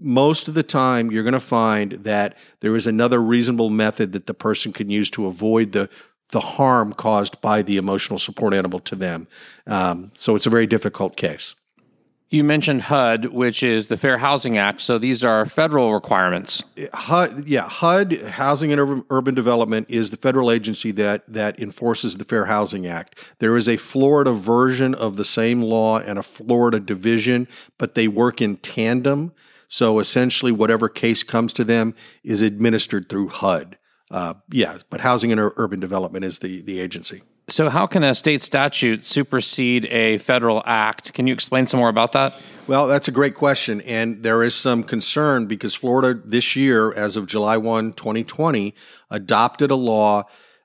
most 0.00 0.48
of 0.48 0.54
the 0.54 0.62
time 0.62 1.10
you're 1.10 1.22
going 1.22 1.32
to 1.32 1.40
find 1.40 1.92
that 1.92 2.36
there 2.60 2.74
is 2.74 2.86
another 2.86 3.22
reasonable 3.22 3.70
method 3.70 4.12
that 4.12 4.26
the 4.26 4.34
person 4.34 4.72
can 4.72 4.90
use 4.90 5.10
to 5.10 5.26
avoid 5.26 5.72
the 5.72 5.88
the 6.30 6.40
harm 6.40 6.92
caused 6.92 7.40
by 7.40 7.62
the 7.62 7.76
emotional 7.76 8.18
support 8.18 8.54
animal 8.54 8.80
to 8.80 8.96
them. 8.96 9.28
Um, 9.66 10.10
so 10.16 10.34
it's 10.34 10.46
a 10.46 10.50
very 10.50 10.66
difficult 10.66 11.16
case. 11.16 11.54
You 12.34 12.42
mentioned 12.42 12.82
HUD, 12.82 13.26
which 13.26 13.62
is 13.62 13.86
the 13.86 13.96
Fair 13.96 14.18
Housing 14.18 14.58
Act. 14.58 14.80
So 14.80 14.98
these 14.98 15.22
are 15.22 15.46
federal 15.46 15.94
requirements. 15.94 16.64
HUD, 16.92 17.46
yeah, 17.46 17.68
HUD, 17.68 18.22
Housing 18.22 18.72
and 18.72 19.04
Urban 19.08 19.36
Development, 19.36 19.88
is 19.88 20.10
the 20.10 20.16
federal 20.16 20.50
agency 20.50 20.90
that 20.90 21.22
that 21.32 21.60
enforces 21.60 22.16
the 22.16 22.24
Fair 22.24 22.46
Housing 22.46 22.88
Act. 22.88 23.16
There 23.38 23.56
is 23.56 23.68
a 23.68 23.76
Florida 23.76 24.32
version 24.32 24.96
of 24.96 25.14
the 25.16 25.24
same 25.24 25.62
law 25.62 26.00
and 26.00 26.18
a 26.18 26.24
Florida 26.24 26.80
division, 26.80 27.46
but 27.78 27.94
they 27.94 28.08
work 28.08 28.42
in 28.42 28.56
tandem. 28.56 29.32
So 29.68 30.00
essentially, 30.00 30.50
whatever 30.50 30.88
case 30.88 31.22
comes 31.22 31.52
to 31.52 31.62
them 31.62 31.94
is 32.24 32.42
administered 32.42 33.08
through 33.08 33.28
HUD. 33.28 33.78
Uh, 34.10 34.34
yeah, 34.50 34.78
but 34.90 35.02
Housing 35.02 35.30
and 35.30 35.40
Urban 35.40 35.78
Development 35.78 36.24
is 36.24 36.40
the 36.40 36.62
the 36.62 36.80
agency. 36.80 37.22
So, 37.48 37.68
how 37.68 37.86
can 37.86 38.02
a 38.02 38.14
state 38.14 38.40
statute 38.40 39.04
supersede 39.04 39.84
a 39.86 40.18
federal 40.18 40.62
act? 40.64 41.12
Can 41.12 41.26
you 41.26 41.34
explain 41.34 41.66
some 41.66 41.78
more 41.78 41.90
about 41.90 42.12
that? 42.12 42.40
Well, 42.66 42.86
that's 42.86 43.06
a 43.06 43.12
great 43.12 43.34
question. 43.34 43.82
And 43.82 44.22
there 44.22 44.42
is 44.42 44.54
some 44.54 44.82
concern 44.82 45.46
because 45.46 45.74
Florida 45.74 46.18
this 46.24 46.56
year, 46.56 46.92
as 46.94 47.16
of 47.16 47.26
July 47.26 47.58
1, 47.58 47.92
2020, 47.92 48.74
adopted 49.10 49.70
a 49.70 49.74
law 49.74 50.24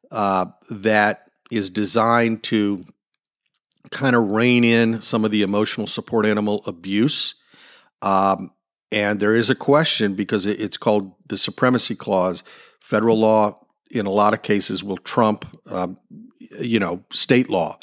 uh, 0.09 0.45
that 0.69 1.25
is 1.51 1.69
designed 1.69 2.43
to 2.43 2.85
kind 3.91 4.15
of 4.15 4.31
rein 4.31 4.63
in 4.63 5.01
some 5.01 5.25
of 5.25 5.31
the 5.31 5.41
emotional 5.41 5.87
support 5.87 6.25
animal 6.25 6.63
abuse. 6.65 7.35
Um, 8.01 8.51
and 8.91 9.19
there 9.19 9.35
is 9.35 9.49
a 9.49 9.55
question 9.55 10.15
because 10.15 10.45
it's 10.45 10.77
called 10.77 11.13
the 11.27 11.37
supremacy 11.37 11.95
clause. 11.95 12.43
Federal 12.79 13.19
law, 13.19 13.65
in 13.91 14.05
a 14.05 14.11
lot 14.11 14.33
of 14.33 14.41
cases, 14.41 14.83
will 14.83 14.97
trump, 14.97 15.45
um, 15.67 15.97
you 16.39 16.79
know, 16.79 17.03
state 17.11 17.49
law. 17.49 17.79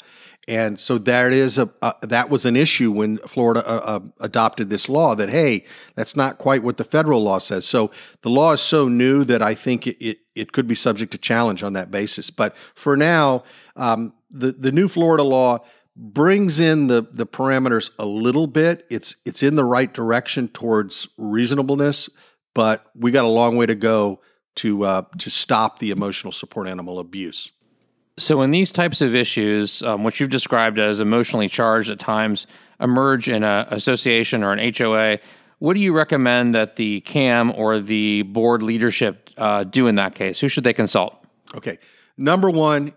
And 0.47 0.79
so 0.79 0.97
there 0.97 1.29
is 1.29 1.57
a 1.57 1.69
that 2.01 2.29
was 2.29 2.45
an 2.45 2.55
issue 2.55 2.89
when 2.89 3.17
Florida 3.19 3.67
uh, 3.67 3.81
uh, 3.83 3.99
adopted 4.21 4.69
this 4.69 4.87
law 4.87 5.13
that 5.13 5.29
hey 5.29 5.65
that's 5.95 6.15
not 6.15 6.37
quite 6.37 6.63
what 6.63 6.77
the 6.77 6.85
federal 6.85 7.21
law 7.21 7.37
says. 7.37 7.65
So 7.65 7.91
the 8.21 8.29
law 8.29 8.53
is 8.53 8.61
so 8.61 8.87
new 8.87 9.25
that 9.25 9.41
I 9.41 9.55
think 9.55 9.87
it 9.87 9.97
it, 9.99 10.19
it 10.35 10.51
could 10.53 10.65
be 10.65 10.75
subject 10.75 11.11
to 11.11 11.17
challenge 11.17 11.63
on 11.63 11.73
that 11.73 11.91
basis. 11.91 12.29
But 12.29 12.55
for 12.75 12.95
now, 12.95 13.43
um, 13.75 14.13
the 14.31 14.53
the 14.53 14.71
new 14.71 14.87
Florida 14.87 15.23
law 15.23 15.65
brings 15.97 16.61
in 16.61 16.87
the 16.87 17.05
the 17.11 17.25
parameters 17.25 17.89
a 17.99 18.05
little 18.05 18.47
bit. 18.47 18.85
It's 18.89 19.17
it's 19.25 19.43
in 19.43 19.55
the 19.55 19.65
right 19.65 19.93
direction 19.93 20.47
towards 20.47 21.09
reasonableness, 21.17 22.09
but 22.55 22.85
we 22.95 23.11
got 23.11 23.25
a 23.25 23.29
long 23.29 23.57
way 23.57 23.65
to 23.65 23.75
go 23.75 24.21
to 24.55 24.85
uh, 24.85 25.01
to 25.17 25.29
stop 25.29 25.79
the 25.79 25.91
emotional 25.91 26.31
support 26.31 26.69
animal 26.69 26.99
abuse. 26.99 27.51
So, 28.19 28.37
when 28.37 28.51
these 28.51 28.71
types 28.71 29.01
of 29.01 29.13
issues, 29.13 29.83
um, 29.83 30.03
which 30.03 30.19
you've 30.19 30.31
described 30.31 30.79
as 30.79 30.99
emotionally 30.99 31.47
charged 31.47 31.89
at 31.89 31.99
times, 31.99 32.47
emerge 32.79 33.29
in 33.29 33.43
an 33.43 33.67
association 33.69 34.43
or 34.43 34.53
an 34.53 34.73
HOA, 34.75 35.19
what 35.59 35.73
do 35.73 35.79
you 35.79 35.93
recommend 35.93 36.55
that 36.55 36.75
the 36.75 37.01
CAM 37.01 37.51
or 37.55 37.79
the 37.79 38.23
board 38.23 38.63
leadership 38.63 39.29
uh, 39.37 39.63
do 39.63 39.87
in 39.87 39.95
that 39.95 40.15
case? 40.15 40.39
Who 40.39 40.47
should 40.47 40.63
they 40.63 40.73
consult? 40.73 41.15
Okay, 41.55 41.77
number 42.17 42.49
one, 42.49 42.93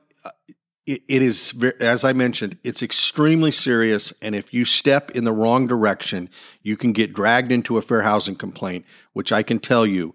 it, 0.86 1.02
it 1.08 1.22
is, 1.22 1.54
as 1.80 2.04
I 2.04 2.12
mentioned, 2.12 2.58
it's 2.64 2.82
extremely 2.82 3.50
serious. 3.50 4.12
And 4.20 4.34
if 4.34 4.52
you 4.52 4.64
step 4.64 5.10
in 5.12 5.24
the 5.24 5.32
wrong 5.32 5.66
direction, 5.66 6.28
you 6.62 6.76
can 6.76 6.92
get 6.92 7.12
dragged 7.12 7.52
into 7.52 7.76
a 7.76 7.82
fair 7.82 8.02
housing 8.02 8.36
complaint, 8.36 8.84
which 9.12 9.32
I 9.32 9.42
can 9.42 9.58
tell 9.58 9.86
you, 9.86 10.14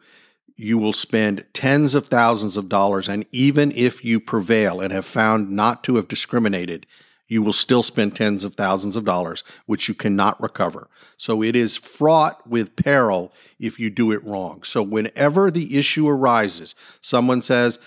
you 0.56 0.78
will 0.78 0.94
spend 0.94 1.46
tens 1.54 1.96
of 1.96 2.08
thousands 2.08 2.56
of 2.58 2.70
dollars. 2.70 3.10
And 3.10 3.26
even 3.32 3.72
if 3.74 4.06
you 4.06 4.20
prevail 4.20 4.80
and 4.80 4.94
have 4.94 5.06
found 5.06 5.52
not 5.52 5.84
to 5.84 5.98
have 5.98 6.08
discriminated, 6.08 6.86
you 7.28 7.42
will 7.42 7.54
still 7.54 7.84
spend 7.84 8.16
tens 8.16 8.46
of 8.46 8.54
thousands 8.54 8.96
of 8.96 9.04
dollars, 9.04 9.44
which 9.66 9.88
you 9.88 9.94
cannot 9.94 10.42
recover. 10.42 10.88
So 11.18 11.42
it 11.42 11.56
is 11.56 11.76
fraught 11.76 12.48
with 12.48 12.76
peril 12.76 13.34
if 13.60 13.80
you 13.80 13.90
do 13.90 14.12
it 14.12 14.24
wrong. 14.24 14.64
So 14.64 14.84
whenever 14.84 15.50
the 15.50 15.78
issue 15.78 16.08
arises, 16.08 16.76
someone 17.02 17.42
says, 17.42 17.80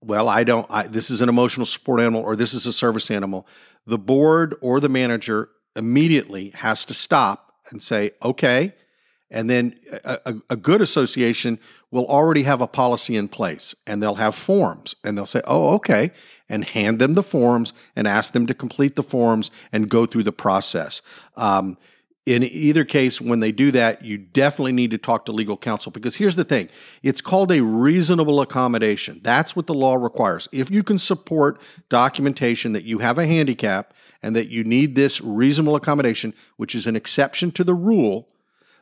well, 0.00 0.28
I 0.28 0.44
don't, 0.44 0.66
I, 0.70 0.86
this 0.86 1.10
is 1.10 1.20
an 1.20 1.28
emotional 1.28 1.66
support 1.66 2.00
animal 2.00 2.22
or 2.22 2.36
this 2.36 2.54
is 2.54 2.66
a 2.66 2.72
service 2.72 3.10
animal, 3.10 3.46
the 3.86 3.98
board 3.98 4.56
or 4.60 4.80
the 4.80 4.88
manager 4.88 5.50
immediately 5.74 6.50
has 6.50 6.84
to 6.86 6.94
stop 6.94 7.52
and 7.70 7.82
say, 7.82 8.12
okay. 8.22 8.72
And 9.30 9.50
then 9.50 9.78
a, 10.04 10.36
a, 10.50 10.56
good 10.56 10.80
association 10.80 11.58
will 11.90 12.06
already 12.06 12.44
have 12.44 12.60
a 12.60 12.68
policy 12.68 13.16
in 13.16 13.26
place 13.26 13.74
and 13.84 14.00
they'll 14.00 14.14
have 14.14 14.36
forms 14.36 14.94
and 15.02 15.18
they'll 15.18 15.26
say, 15.26 15.42
oh, 15.46 15.74
okay, 15.74 16.12
and 16.48 16.68
hand 16.70 17.00
them 17.00 17.14
the 17.14 17.24
forms 17.24 17.72
and 17.96 18.06
ask 18.06 18.32
them 18.32 18.46
to 18.46 18.54
complete 18.54 18.94
the 18.94 19.02
forms 19.02 19.50
and 19.72 19.88
go 19.88 20.06
through 20.06 20.22
the 20.22 20.32
process. 20.32 21.02
Um, 21.36 21.76
in 22.24 22.42
either 22.42 22.84
case, 22.84 23.20
when 23.20 23.38
they 23.38 23.52
do 23.52 23.70
that, 23.70 24.04
you 24.04 24.18
definitely 24.18 24.72
need 24.72 24.90
to 24.90 24.98
talk 24.98 25.26
to 25.26 25.32
legal 25.32 25.56
counsel 25.56 25.92
because 25.92 26.16
here's 26.16 26.34
the 26.34 26.44
thing 26.44 26.68
it's 27.02 27.20
called 27.20 27.52
a 27.52 27.62
reasonable 27.62 28.40
accommodation. 28.40 29.20
That's 29.22 29.54
what 29.54 29.68
the 29.68 29.74
law 29.74 29.94
requires. 29.94 30.48
If 30.50 30.68
you 30.68 30.82
can 30.82 30.98
support 30.98 31.60
documentation 31.88 32.72
that 32.72 32.84
you 32.84 32.98
have 32.98 33.18
a 33.18 33.26
handicap 33.26 33.94
and 34.22 34.34
that 34.34 34.48
you 34.48 34.64
need 34.64 34.96
this 34.96 35.20
reasonable 35.20 35.76
accommodation, 35.76 36.34
which 36.56 36.74
is 36.74 36.88
an 36.88 36.96
exception 36.96 37.52
to 37.52 37.62
the 37.62 37.74
rule, 37.74 38.28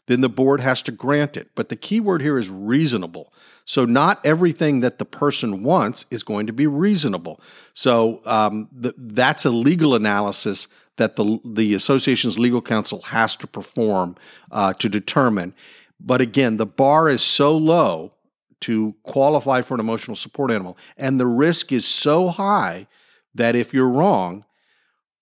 then 0.07 0.21
the 0.21 0.29
board 0.29 0.61
has 0.61 0.83
to 0.83 0.93
grant 0.93 1.37
it. 1.37 1.51
But 1.55 1.69
the 1.69 1.77
key 1.77 2.01
word 2.01 2.21
here 2.21 2.39
is 2.39 2.49
reasonable. 2.51 3.33
So, 3.65 3.85
not 3.85 4.25
everything 4.25 4.81
that 4.81 4.99
the 4.99 5.05
person 5.05 5.63
wants 5.63 6.05
is 6.11 6.23
going 6.23 6.47
to 6.47 6.53
be 6.53 6.67
reasonable. 6.67 7.41
So, 7.73 8.21
um, 8.27 8.69
th- 8.81 8.95
that's 8.99 9.45
a 9.45 9.51
legal 9.51 9.95
analysis 9.95 10.69
that 10.97 11.17
the 11.17 11.39
the 11.45 11.75
association's 11.75 12.39
legal 12.39 12.61
counsel 12.61 13.03
has 13.03 13.37
to 13.37 13.47
perform 13.47 14.17
uh, 14.51 14.75
to 14.75 14.89
determine. 14.89 15.55
But 15.99 16.21
again, 16.21 16.59
the 16.59 16.67
bar 16.67 17.09
is 17.09 17.23
so 17.23 17.57
low 17.57 18.13
to 18.61 18.95
qualify 19.03 19.63
for 19.63 19.75
an 19.75 19.81
emotional 19.81 20.17
support 20.17 20.51
animal, 20.51 20.77
and 20.97 21.19
the 21.19 21.27
risk 21.27 21.73
is 21.73 21.87
so 21.87 22.29
high 22.29 22.87
that 23.35 23.57
if 23.57 23.73
you're 23.73 23.89
wrong, 23.89 24.45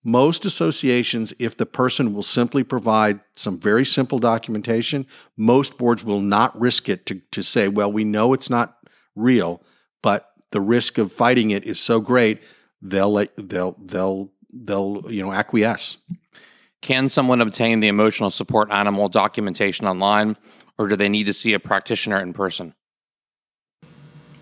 most 0.03 0.45
associations, 0.45 1.33
if 1.39 1.55
the 1.55 1.65
person 1.65 2.13
will 2.13 2.23
simply 2.23 2.63
provide 2.63 3.21
some 3.35 3.57
very 3.57 3.85
simple 3.85 4.19
documentation, 4.19 5.07
most 5.37 5.77
boards 5.77 6.03
will 6.03 6.19
not 6.19 6.59
risk 6.59 6.89
it 6.89 7.05
to, 7.05 7.21
to 7.31 7.41
say, 7.41 7.67
well, 7.67 7.91
we 7.91 8.03
know 8.03 8.33
it's 8.33 8.49
not 8.49 8.77
real, 9.15 9.61
but 10.01 10.31
the 10.51 10.61
risk 10.61 10.97
of 10.97 11.11
fighting 11.11 11.51
it 11.51 11.63
is 11.63 11.79
so 11.79 11.99
great, 11.99 12.41
they'll 12.81 13.11
let, 13.11 13.31
they'll 13.37 13.75
they'll 13.83 14.31
they'll 14.51 15.03
you 15.09 15.23
know 15.23 15.31
acquiesce. 15.31 15.97
Can 16.81 17.07
someone 17.07 17.39
obtain 17.39 17.79
the 17.79 17.87
emotional 17.87 18.29
support 18.29 18.69
animal 18.71 19.07
documentation 19.07 19.87
online, 19.87 20.35
or 20.77 20.87
do 20.87 20.95
they 20.95 21.09
need 21.09 21.25
to 21.25 21.33
see 21.33 21.53
a 21.53 21.59
practitioner 21.59 22.19
in 22.19 22.33
person? 22.33 22.75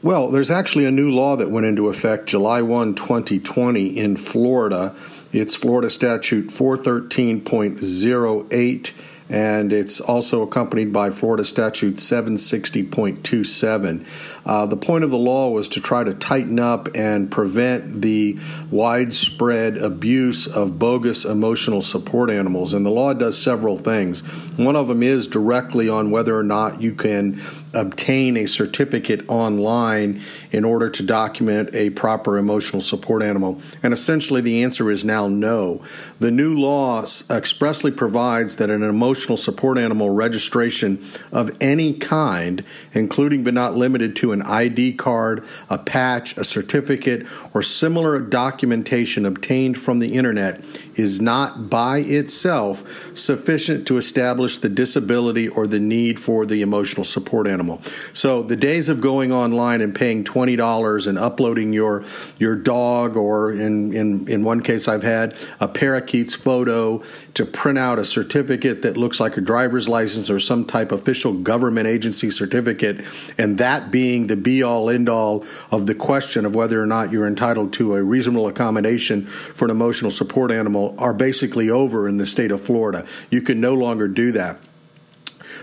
Well, 0.04 0.30
there's 0.30 0.50
actually 0.50 0.86
a 0.86 0.92
new 0.92 1.12
law 1.12 1.36
that 1.36 1.52
went 1.52 1.68
into 1.68 1.88
effect 1.88 2.26
July 2.26 2.64
1, 2.64 2.96
2020 2.96 3.96
in 3.96 4.18
Florida. 4.18 4.96
It's 5.34 5.56
Florida 5.56 5.90
Statute 5.90 6.50
413.08 6.50 8.92
and 9.32 9.72
it's 9.72 10.02
also 10.02 10.42
accompanied 10.42 10.92
by 10.92 11.10
Florida 11.10 11.46
Statute 11.46 11.96
760.27. 11.96 14.06
Uh, 14.46 14.66
the 14.66 14.76
point 14.76 15.06
of 15.06 15.10
the 15.10 15.18
law 15.18 15.50
was 15.50 15.70
to 15.70 15.80
try 15.80 16.04
to 16.04 16.14
tighten 16.14 16.60
up 16.60 16.90
and 16.96 17.32
prevent 17.32 18.02
the 18.02 18.38
widespread 18.70 19.78
abuse 19.78 20.48
of 20.48 20.78
bogus 20.78 21.24
emotional 21.24 21.82
support 21.82 22.30
animals. 22.30 22.74
And 22.74 22.86
the 22.86 22.90
law 22.90 23.14
does 23.14 23.42
several 23.42 23.78
things. 23.78 24.20
One 24.58 24.76
of 24.76 24.90
them 24.90 25.02
is 25.02 25.28
directly 25.28 25.88
on 25.88 26.12
whether 26.12 26.38
or 26.38 26.44
not 26.44 26.82
you 26.82 26.94
can 26.94 27.40
obtain 27.74 28.38
a 28.38 28.46
certificate 28.46 29.28
online 29.30 30.22
in 30.52 30.66
order 30.66 30.90
to 30.90 31.04
document 31.04 31.70
a 31.74 31.90
proper 31.92 32.38
emotional 32.38 32.82
support 32.82 33.24
animal? 33.24 33.62
And 33.82 33.94
essentially, 33.94 34.42
the 34.42 34.64
answer 34.64 34.92
is 34.92 35.06
now 35.06 35.28
no. 35.28 35.82
The 36.20 36.32
new 36.32 36.54
law 36.54 37.06
expressly 37.30 37.92
provides 37.92 38.58
that 38.58 38.70
an 38.70 38.84
emotional 38.84 39.21
support 39.38 39.78
animal 39.78 40.10
registration 40.10 41.04
of 41.32 41.52
any 41.62 41.94
kind, 41.94 42.64
including 42.94 43.44
but 43.44 43.54
not 43.54 43.76
limited 43.76 44.16
to 44.18 44.32
an 44.32 44.42
ID 44.42 44.94
card, 44.94 45.46
a 45.70 45.78
patch, 45.78 46.38
a 46.38 46.44
certificate, 46.44 47.28
or 47.54 47.62
similar 47.62 48.20
documentation 48.20 49.26
obtained 49.26 49.78
from 49.78 50.00
the 50.00 50.14
internet, 50.14 50.64
is 50.96 51.22
not 51.22 51.70
by 51.70 52.00
itself 52.00 53.18
sufficient 53.18 53.88
to 53.88 53.98
establish 53.98 54.58
the 54.60 54.70
disability 54.70 55.48
or 55.48 55.68
the 55.68 55.80
need 55.80 56.20
for 56.20 56.46
the 56.46 56.62
emotional 56.62 57.04
support 57.04 57.48
animal. 57.48 57.82
So 58.14 58.44
the 58.44 58.56
days 58.56 58.90
of 58.90 59.02
going 59.02 59.32
online 59.32 59.82
and 59.82 59.94
paying 59.94 60.24
twenty 60.24 60.56
dollars 60.56 61.08
and 61.08 61.18
uploading 61.18 61.74
your 61.74 62.04
your 62.38 62.56
dog, 62.56 63.18
or 63.18 63.52
in, 63.52 63.94
in 63.94 64.28
in 64.28 64.44
one 64.44 64.62
case 64.62 64.88
I've 64.88 65.04
had 65.04 65.36
a 65.60 65.68
parakeet's 65.68 66.34
photo 66.34 67.04
to 67.34 67.46
print 67.46 67.78
out 67.78 67.98
a 67.98 68.06
certificate 68.06 68.82
that 68.82 68.98
looks 68.98 69.20
like 69.20 69.38
a 69.38 69.42
driver's 69.42 69.88
license 69.88 70.30
or 70.30 70.40
some 70.40 70.66
type 70.66 70.92
of 70.92 71.02
official 71.02 71.34
government 71.34 71.88
agency 71.88 72.30
certificate, 72.30 73.06
and 73.38 73.58
that 73.58 73.92
being 73.92 74.28
the 74.28 74.36
be 74.36 74.64
all 74.64 74.90
end 74.90 75.08
all 75.08 75.46
of 75.72 75.88
the 75.88 75.96
question 75.96 76.46
of 76.46 76.56
whether 76.56 76.82
or 76.82 76.86
not 76.86 77.12
you're 77.12 77.28
entitled 77.28 77.72
to 77.74 77.96
a 77.96 78.04
reasonable 78.04 78.48
accommodation 78.48 79.26
for 79.26 79.66
an 79.66 79.72
emotional 79.72 80.12
support 80.12 80.52
animal 80.52 80.96
are 80.98 81.14
basically 81.14 81.70
over 81.70 82.08
in 82.08 82.18
the 82.18 82.26
state 82.26 82.52
of 82.52 82.62
Florida. 82.62 83.06
You 83.30 83.42
can 83.42 83.62
no 83.62 83.74
longer 83.74 84.08
do 84.08 84.32
that. 84.34 84.58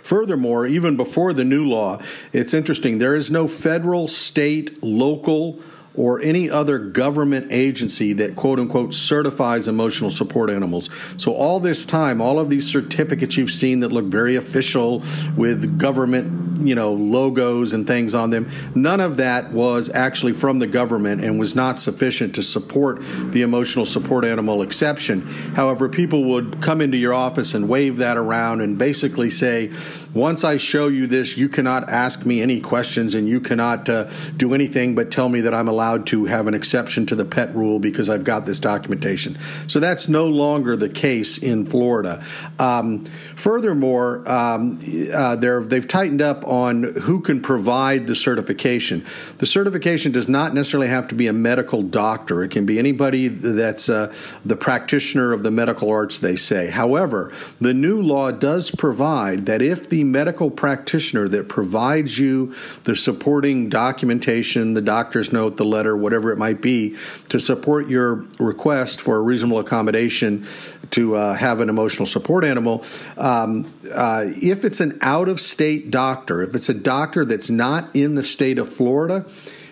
Furthermore, 0.02 0.66
even 0.66 0.96
before 0.96 1.32
the 1.32 1.44
new 1.44 1.66
law, 1.66 2.00
it's 2.32 2.54
interesting, 2.54 2.98
there 2.98 3.16
is 3.16 3.30
no 3.30 3.46
federal, 3.46 4.08
state, 4.08 4.82
local, 4.82 5.60
or 5.98 6.20
any 6.20 6.48
other 6.48 6.78
government 6.78 7.48
agency 7.50 8.12
that 8.14 8.36
quote 8.36 8.60
unquote 8.60 8.94
certifies 8.94 9.66
emotional 9.66 10.10
support 10.10 10.48
animals. 10.48 10.88
So, 11.16 11.34
all 11.34 11.58
this 11.58 11.84
time, 11.84 12.20
all 12.20 12.38
of 12.38 12.48
these 12.48 12.70
certificates 12.70 13.36
you've 13.36 13.50
seen 13.50 13.80
that 13.80 13.90
look 13.90 14.04
very 14.04 14.36
official 14.36 15.02
with 15.36 15.78
government, 15.78 16.66
you 16.66 16.74
know, 16.74 16.92
logos 16.92 17.72
and 17.72 17.86
things 17.86 18.14
on 18.14 18.30
them, 18.30 18.48
none 18.74 19.00
of 19.00 19.16
that 19.16 19.52
was 19.52 19.90
actually 19.92 20.34
from 20.34 20.60
the 20.60 20.66
government 20.68 21.22
and 21.22 21.38
was 21.38 21.56
not 21.56 21.78
sufficient 21.78 22.36
to 22.36 22.42
support 22.42 23.00
the 23.32 23.42
emotional 23.42 23.84
support 23.84 24.24
animal 24.24 24.62
exception. 24.62 25.22
However, 25.54 25.88
people 25.88 26.24
would 26.24 26.62
come 26.62 26.80
into 26.80 26.96
your 26.96 27.12
office 27.12 27.54
and 27.54 27.68
wave 27.68 27.96
that 27.96 28.16
around 28.16 28.60
and 28.60 28.78
basically 28.78 29.30
say, 29.30 29.72
once 30.14 30.44
I 30.44 30.56
show 30.56 30.88
you 30.88 31.06
this, 31.06 31.36
you 31.36 31.48
cannot 31.48 31.88
ask 31.88 32.24
me 32.24 32.40
any 32.40 32.60
questions 32.60 33.14
and 33.14 33.28
you 33.28 33.40
cannot 33.40 33.88
uh, 33.88 34.08
do 34.36 34.54
anything 34.54 34.94
but 34.94 35.10
tell 35.10 35.28
me 35.28 35.42
that 35.42 35.54
I'm 35.54 35.68
allowed 35.68 35.87
allowed 35.88 36.06
to 36.08 36.26
have 36.26 36.46
an 36.46 36.54
exception 36.54 37.06
to 37.06 37.14
the 37.14 37.24
pet 37.24 37.54
rule 37.54 37.78
because 37.78 38.10
I've 38.10 38.24
got 38.24 38.44
this 38.44 38.58
documentation. 38.58 39.38
So 39.68 39.80
that's 39.80 40.08
no 40.08 40.26
longer 40.26 40.76
the 40.76 40.88
case 40.88 41.38
in 41.38 41.64
Florida. 41.66 42.22
Um, 42.58 43.04
furthermore, 43.36 44.28
um, 44.28 44.78
uh, 45.12 45.36
they've 45.36 45.88
tightened 45.88 46.22
up 46.22 46.46
on 46.46 46.82
who 46.82 47.20
can 47.20 47.40
provide 47.40 48.06
the 48.06 48.14
certification. 48.14 49.06
The 49.38 49.46
certification 49.46 50.12
does 50.12 50.28
not 50.28 50.54
necessarily 50.54 50.88
have 50.88 51.08
to 51.08 51.14
be 51.14 51.26
a 51.26 51.32
medical 51.32 51.82
doctor, 51.82 52.42
it 52.42 52.50
can 52.50 52.66
be 52.66 52.78
anybody 52.78 53.28
that's 53.28 53.88
uh, 53.88 54.14
the 54.44 54.56
practitioner 54.56 55.32
of 55.32 55.42
the 55.42 55.50
medical 55.50 55.90
arts, 55.90 56.18
they 56.18 56.36
say. 56.36 56.68
However, 56.68 57.32
the 57.60 57.72
new 57.72 58.00
law 58.02 58.30
does 58.30 58.70
provide 58.70 59.46
that 59.46 59.62
if 59.62 59.88
the 59.88 60.04
medical 60.04 60.50
practitioner 60.50 61.28
that 61.28 61.48
provides 61.48 62.18
you 62.18 62.52
the 62.84 62.94
supporting 62.94 63.68
documentation, 63.68 64.74
the 64.74 64.82
doctor's 64.82 65.32
note, 65.32 65.56
the 65.56 65.64
letter, 65.64 65.77
whatever 65.96 66.32
it 66.32 66.38
might 66.38 66.60
be, 66.60 66.96
to 67.28 67.38
support 67.38 67.88
your 67.88 68.26
request 68.38 69.00
for 69.00 69.16
a 69.16 69.20
reasonable 69.20 69.58
accommodation 69.58 70.46
to 70.90 71.16
uh, 71.16 71.34
have 71.34 71.60
an 71.60 71.68
emotional 71.68 72.06
support 72.06 72.44
animal. 72.44 72.84
Um, 73.16 73.72
uh, 73.92 74.24
if 74.26 74.64
it's 74.64 74.80
an 74.80 74.98
out 75.02 75.28
of 75.28 75.40
state 75.40 75.90
doctor, 75.90 76.42
if 76.42 76.54
it's 76.54 76.68
a 76.68 76.74
doctor 76.74 77.24
that's 77.24 77.50
not 77.50 77.94
in 77.94 78.14
the 78.14 78.22
state 78.22 78.58
of 78.58 78.68
Florida, 78.68 79.26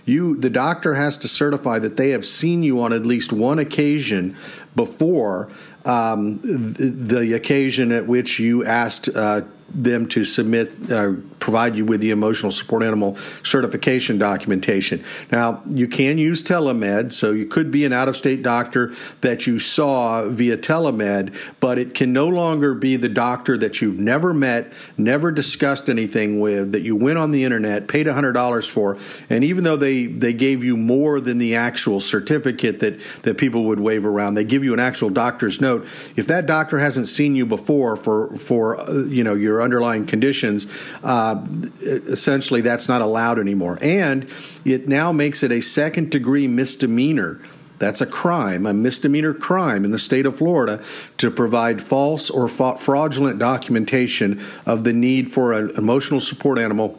you 0.05 0.37
the 0.37 0.51
doctor 0.51 0.95
has 0.95 1.17
to 1.19 1.29
certify 1.29 1.79
that 1.81 1.97
they 1.97 2.11
have 2.11 2.25
seen 2.25 2.63
you 2.63 2.81
on 2.83 2.93
at 2.93 3.05
least 3.05 3.33
one 3.33 3.59
occasion 3.59 4.37
before 4.75 5.51
um, 5.85 6.39
the, 6.43 6.91
the, 6.91 7.33
occasion 7.35 7.93
at 7.93 8.07
which 8.07 8.41
you 8.41 8.65
asked 8.65 9.09
uh, 9.15 9.43
them 9.69 10.09
to 10.09 10.25
submit, 10.25 10.71
uh, 10.91 11.13
provide 11.39 11.77
you 11.77 11.85
with 11.85 12.01
the 12.01 12.11
emotional 12.11 12.53
support 12.53 12.83
animal 12.83 13.17
certification 13.43 14.19
documentation. 14.19 15.03
Now, 15.31 15.63
you 15.69 15.89
can 15.89 16.19
use 16.19 16.43
telemed, 16.43 17.13
so 17.13 17.33
you 17.33 17.47
could 17.47 17.71
be 17.71 17.85
an 17.85 17.93
out 17.93 18.09
of 18.09 18.17
state 18.17 18.43
doctor 18.43 18.95
that 19.21 19.47
you 19.47 19.59
saw 19.59 20.29
via 20.29 20.57
telemed, 20.57 21.37
but 21.61 21.79
it 21.79 21.95
can 21.95 22.13
no 22.13 22.29
longer 22.29 22.75
be 22.75 22.97
the 22.97 23.09
doctor 23.09 23.59
that 23.59 23.81
you've 23.81 23.99
never 23.99 24.33
met, 24.33 24.73
never 24.97 25.33
discussed 25.33 25.91
anything 25.91 26.41
with, 26.41 26.73
that 26.73 26.83
you 26.83 26.95
went 26.95 27.19
on 27.19 27.33
the 27.33 27.45
internet, 27.45 27.89
paid 27.89 28.07
$100 28.07 28.71
for, 28.71 28.97
and 29.29 29.45
even 29.45 29.65
though 29.65 29.77
they, 29.77 30.07
they 30.07 30.33
gave 30.33 30.63
you 30.63 30.77
more 30.77 31.21
than 31.21 31.39
the 31.39 31.57
actual 31.57 32.01
certificate 32.01 32.79
that, 32.81 33.01
that 33.23 33.37
people 33.37 33.65
would 33.65 33.81
wave 33.81 34.07
around, 34.07 34.35
they 34.35 34.45
give 34.45 34.63
you 34.63 34.73
an 34.73 34.81
actual 34.81 35.11
doctor's 35.11 35.61
note. 35.61 35.83
If 36.17 36.29
that 36.29 36.47
doctor 36.47 36.79
hasn't 36.79 37.09
seen 37.09 37.35
you 37.35 37.47
before 37.47 37.97
for, 37.97 38.37
for 38.37 38.81
uh, 38.81 39.05
you 39.05 39.25
know, 39.25 39.35
your 39.35 39.56
underlying 39.63 40.07
conditions, 40.07 40.67
uh, 41.03 41.45
essentially 41.81 42.61
that's 42.61 42.89
not 42.89 43.03
allowed 43.03 43.39
anymore. 43.39 43.79
And 43.81 44.29
it 44.65 44.89
now 44.89 45.13
makes 45.13 45.43
it 45.43 45.53
a 45.53 45.61
second 45.61 46.11
degree 46.11 46.47
misdemeanor. 46.47 47.41
That's 47.79 48.01
a 48.01 48.07
crime, 48.07 48.65
a 48.67 48.73
misdemeanor 48.73 49.35
crime 49.35 49.85
in 49.85 49.91
the 49.91 49.99
state 49.99 50.25
of 50.25 50.39
Florida 50.39 50.83
to 51.19 51.31
provide 51.31 51.83
false 51.83 52.31
or 52.31 52.49
fraudulent 52.49 53.39
documentation 53.39 54.41
of 54.65 54.85
the 54.85 54.95
need 54.95 55.33
for 55.33 55.53
an 55.53 55.71
emotional 55.77 56.21
support 56.21 56.59
animal 56.59 56.99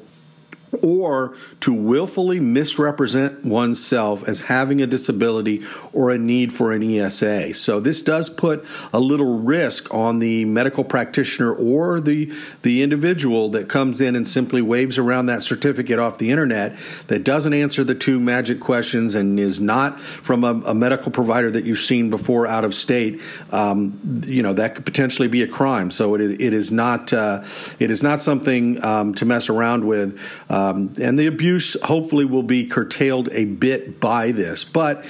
or 0.82 1.36
to 1.62 1.74
willfully 1.74 2.40
misrepresent 2.40 3.46
oneself 3.46 4.28
as 4.28 4.42
having 4.42 4.82
a 4.82 4.88
disability 4.88 5.66
or 5.94 6.12
a 6.12 6.18
need 6.18 6.52
for 6.52 6.74
an 6.74 6.84
ESA. 6.84 7.54
So 7.54 7.80
this 7.80 8.02
does 8.02 8.30
put 8.30 8.66
a 8.92 9.00
little 9.00 9.40
risk 9.40 9.94
on 9.94 10.20
the 10.20 10.46
medical 10.46 10.84
practitioner 10.84 11.54
or 11.54 12.02
the 12.02 12.34
the 12.64 12.82
individual 12.82 13.50
that 13.50 13.70
comes 13.70 14.02
in 14.02 14.16
and 14.16 14.28
simply 14.28 14.62
waves 14.62 14.98
around 14.98 15.28
that 15.28 15.42
certificate 15.42 16.00
off 16.00 16.18
the 16.18 16.32
internet 16.32 16.78
that 17.08 17.24
doesn't 17.24 17.54
answer 17.54 17.84
the 17.84 17.96
two 17.96 18.20
magic 18.20 18.60
questions 18.60 19.16
and 19.16 19.40
is 19.40 19.60
not 19.62 20.02
from 20.02 20.44
a, 20.44 20.54
a 20.66 20.74
medical 20.74 21.12
provider 21.12 21.50
that 21.50 21.64
you've 21.66 21.80
seen 21.80 22.10
before 22.10 22.46
out 22.46 22.66
of 22.66 22.74
state. 22.74 23.22
Um, 23.52 24.22
you 24.26 24.44
know 24.44 24.54
that 24.54 24.76
could 24.76 24.86
potentially 24.86 25.30
be 25.30 25.44
a 25.44 25.48
crime. 25.48 25.92
So 25.92 26.16
it, 26.16 26.22
it 26.22 26.54
is 26.54 26.72
not 26.72 27.14
uh, 27.14 27.44
it 27.80 27.90
is 27.90 28.04
not 28.04 28.22
something 28.22 28.84
um, 28.84 29.16
to 29.16 29.26
mess 29.26 29.50
around 29.50 29.86
with. 29.86 30.20
Uh, 30.50 30.57
um, 30.58 30.94
and 31.00 31.20
the 31.20 31.28
abuse 31.28 31.78
hopefully 31.84 32.26
will 32.26 32.44
be 32.44 32.66
curtailed 32.66 33.30
a 33.32 33.46
bit 33.46 34.00
by 34.00 34.32
this. 34.32 34.64
But 34.64 35.06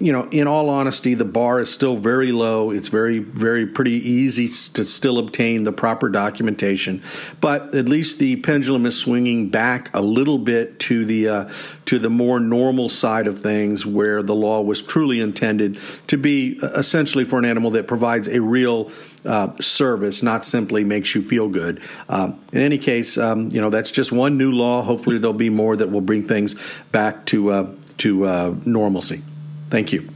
you 0.00 0.12
know, 0.12 0.28
in 0.30 0.46
all 0.46 0.70
honesty, 0.70 1.14
the 1.14 1.24
bar 1.24 1.60
is 1.60 1.72
still 1.72 1.96
very 1.96 2.30
low. 2.30 2.70
It's 2.70 2.88
very, 2.88 3.18
very 3.18 3.66
pretty 3.66 4.08
easy 4.08 4.46
to 4.74 4.84
still 4.84 5.18
obtain 5.18 5.64
the 5.64 5.72
proper 5.72 6.08
documentation, 6.08 7.02
but 7.40 7.74
at 7.74 7.88
least 7.88 8.20
the 8.20 8.36
pendulum 8.36 8.86
is 8.86 8.96
swinging 8.96 9.48
back 9.48 9.92
a 9.94 10.00
little 10.00 10.38
bit 10.38 10.78
to 10.80 11.04
the 11.04 11.28
uh, 11.28 11.50
to 11.86 11.98
the 11.98 12.10
more 12.10 12.38
normal 12.38 12.88
side 12.88 13.26
of 13.26 13.40
things, 13.40 13.84
where 13.84 14.22
the 14.22 14.36
law 14.36 14.60
was 14.62 14.82
truly 14.82 15.20
intended 15.20 15.78
to 16.06 16.16
be 16.16 16.60
uh, 16.62 16.68
essentially 16.76 17.24
for 17.24 17.40
an 17.40 17.44
animal 17.44 17.72
that 17.72 17.88
provides 17.88 18.28
a 18.28 18.40
real 18.40 18.92
uh, 19.24 19.52
service, 19.54 20.22
not 20.22 20.44
simply 20.44 20.84
makes 20.84 21.12
you 21.16 21.22
feel 21.22 21.48
good. 21.48 21.82
Um, 22.08 22.38
in 22.52 22.60
any 22.60 22.78
case, 22.78 23.18
um, 23.18 23.48
you 23.50 23.60
know 23.60 23.70
that's 23.70 23.90
just 23.90 24.12
one 24.12 24.38
new 24.38 24.52
law. 24.52 24.82
Hopefully, 24.82 25.18
there'll 25.18 25.32
be 25.32 25.50
more 25.50 25.74
that 25.74 25.90
will 25.90 26.02
bring 26.02 26.24
things 26.24 26.54
back 26.92 27.26
to 27.26 27.50
uh, 27.50 27.72
to 27.96 28.26
uh, 28.26 28.54
normalcy. 28.64 29.22
Thank 29.70 29.92
you. 29.92 30.08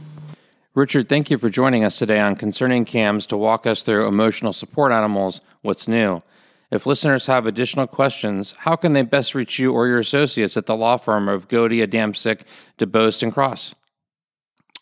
Richard, 0.75 1.07
thank 1.07 1.29
you 1.29 1.37
for 1.37 1.49
joining 1.49 1.83
us 1.83 1.99
today 1.99 2.19
on 2.19 2.35
Concerning 2.35 2.83
Cams 2.83 3.27
to 3.27 3.37
walk 3.37 3.67
us 3.67 3.83
through 3.83 4.07
emotional 4.07 4.53
support 4.53 4.91
animals, 4.91 5.39
what's 5.61 5.87
new. 5.87 6.21
If 6.71 6.87
listeners 6.87 7.27
have 7.27 7.45
additional 7.45 7.85
questions, 7.85 8.55
how 8.57 8.75
can 8.75 8.93
they 8.93 9.03
best 9.03 9.35
reach 9.35 9.59
you 9.59 9.71
or 9.71 9.85
your 9.85 9.99
associates 9.99 10.57
at 10.57 10.65
the 10.65 10.75
law 10.75 10.97
firm 10.97 11.29
of 11.29 11.47
Goede, 11.47 11.73
Adamczyk, 11.73 12.41
DeBoest, 12.79 13.21
and 13.21 13.31
Cross? 13.31 13.75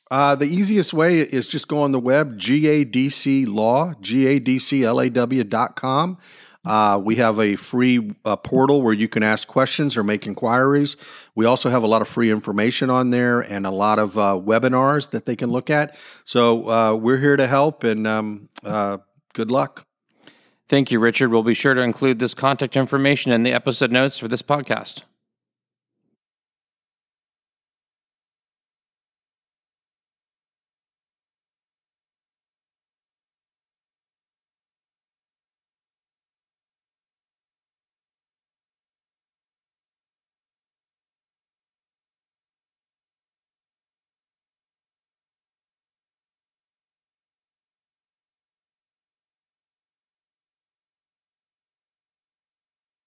Uh, 0.09 0.35
the 0.35 0.45
easiest 0.45 0.93
way 0.93 1.19
is 1.19 1.49
just 1.49 1.67
go 1.67 1.79
on 1.79 1.91
the 1.91 1.99
web, 1.99 2.37
GADC 2.37 3.45
Law, 3.47 3.93
G-A-D-C-L-A-W 3.99 5.43
dot 5.43 5.75
com. 5.75 6.17
Uh, 6.63 7.01
we 7.03 7.15
have 7.15 7.39
a 7.39 7.55
free 7.55 8.13
uh, 8.23 8.35
portal 8.35 8.81
where 8.81 8.93
you 8.93 9.07
can 9.07 9.23
ask 9.23 9.47
questions 9.47 9.97
or 9.97 10.03
make 10.03 10.27
inquiries. 10.27 10.95
We 11.33 11.45
also 11.45 11.69
have 11.69 11.83
a 11.83 11.87
lot 11.87 12.01
of 12.01 12.07
free 12.07 12.29
information 12.31 12.89
on 12.89 13.09
there 13.09 13.41
and 13.41 13.65
a 13.65 13.71
lot 13.71 13.97
of 13.97 14.17
uh, 14.17 14.39
webinars 14.43 15.09
that 15.11 15.25
they 15.25 15.35
can 15.35 15.49
look 15.49 15.69
at. 15.69 15.97
So 16.23 16.69
uh, 16.69 16.95
we're 16.95 17.19
here 17.19 17.35
to 17.35 17.47
help 17.47 17.83
and 17.83 18.05
um, 18.05 18.49
uh, 18.63 18.99
good 19.33 19.49
luck. 19.49 19.87
Thank 20.69 20.91
you, 20.91 20.99
Richard. 20.99 21.31
We'll 21.31 21.43
be 21.43 21.53
sure 21.53 21.73
to 21.73 21.81
include 21.81 22.19
this 22.19 22.33
contact 22.33 22.77
information 22.77 23.31
in 23.31 23.43
the 23.43 23.51
episode 23.51 23.91
notes 23.91 24.17
for 24.17 24.27
this 24.27 24.41
podcast. 24.41 25.01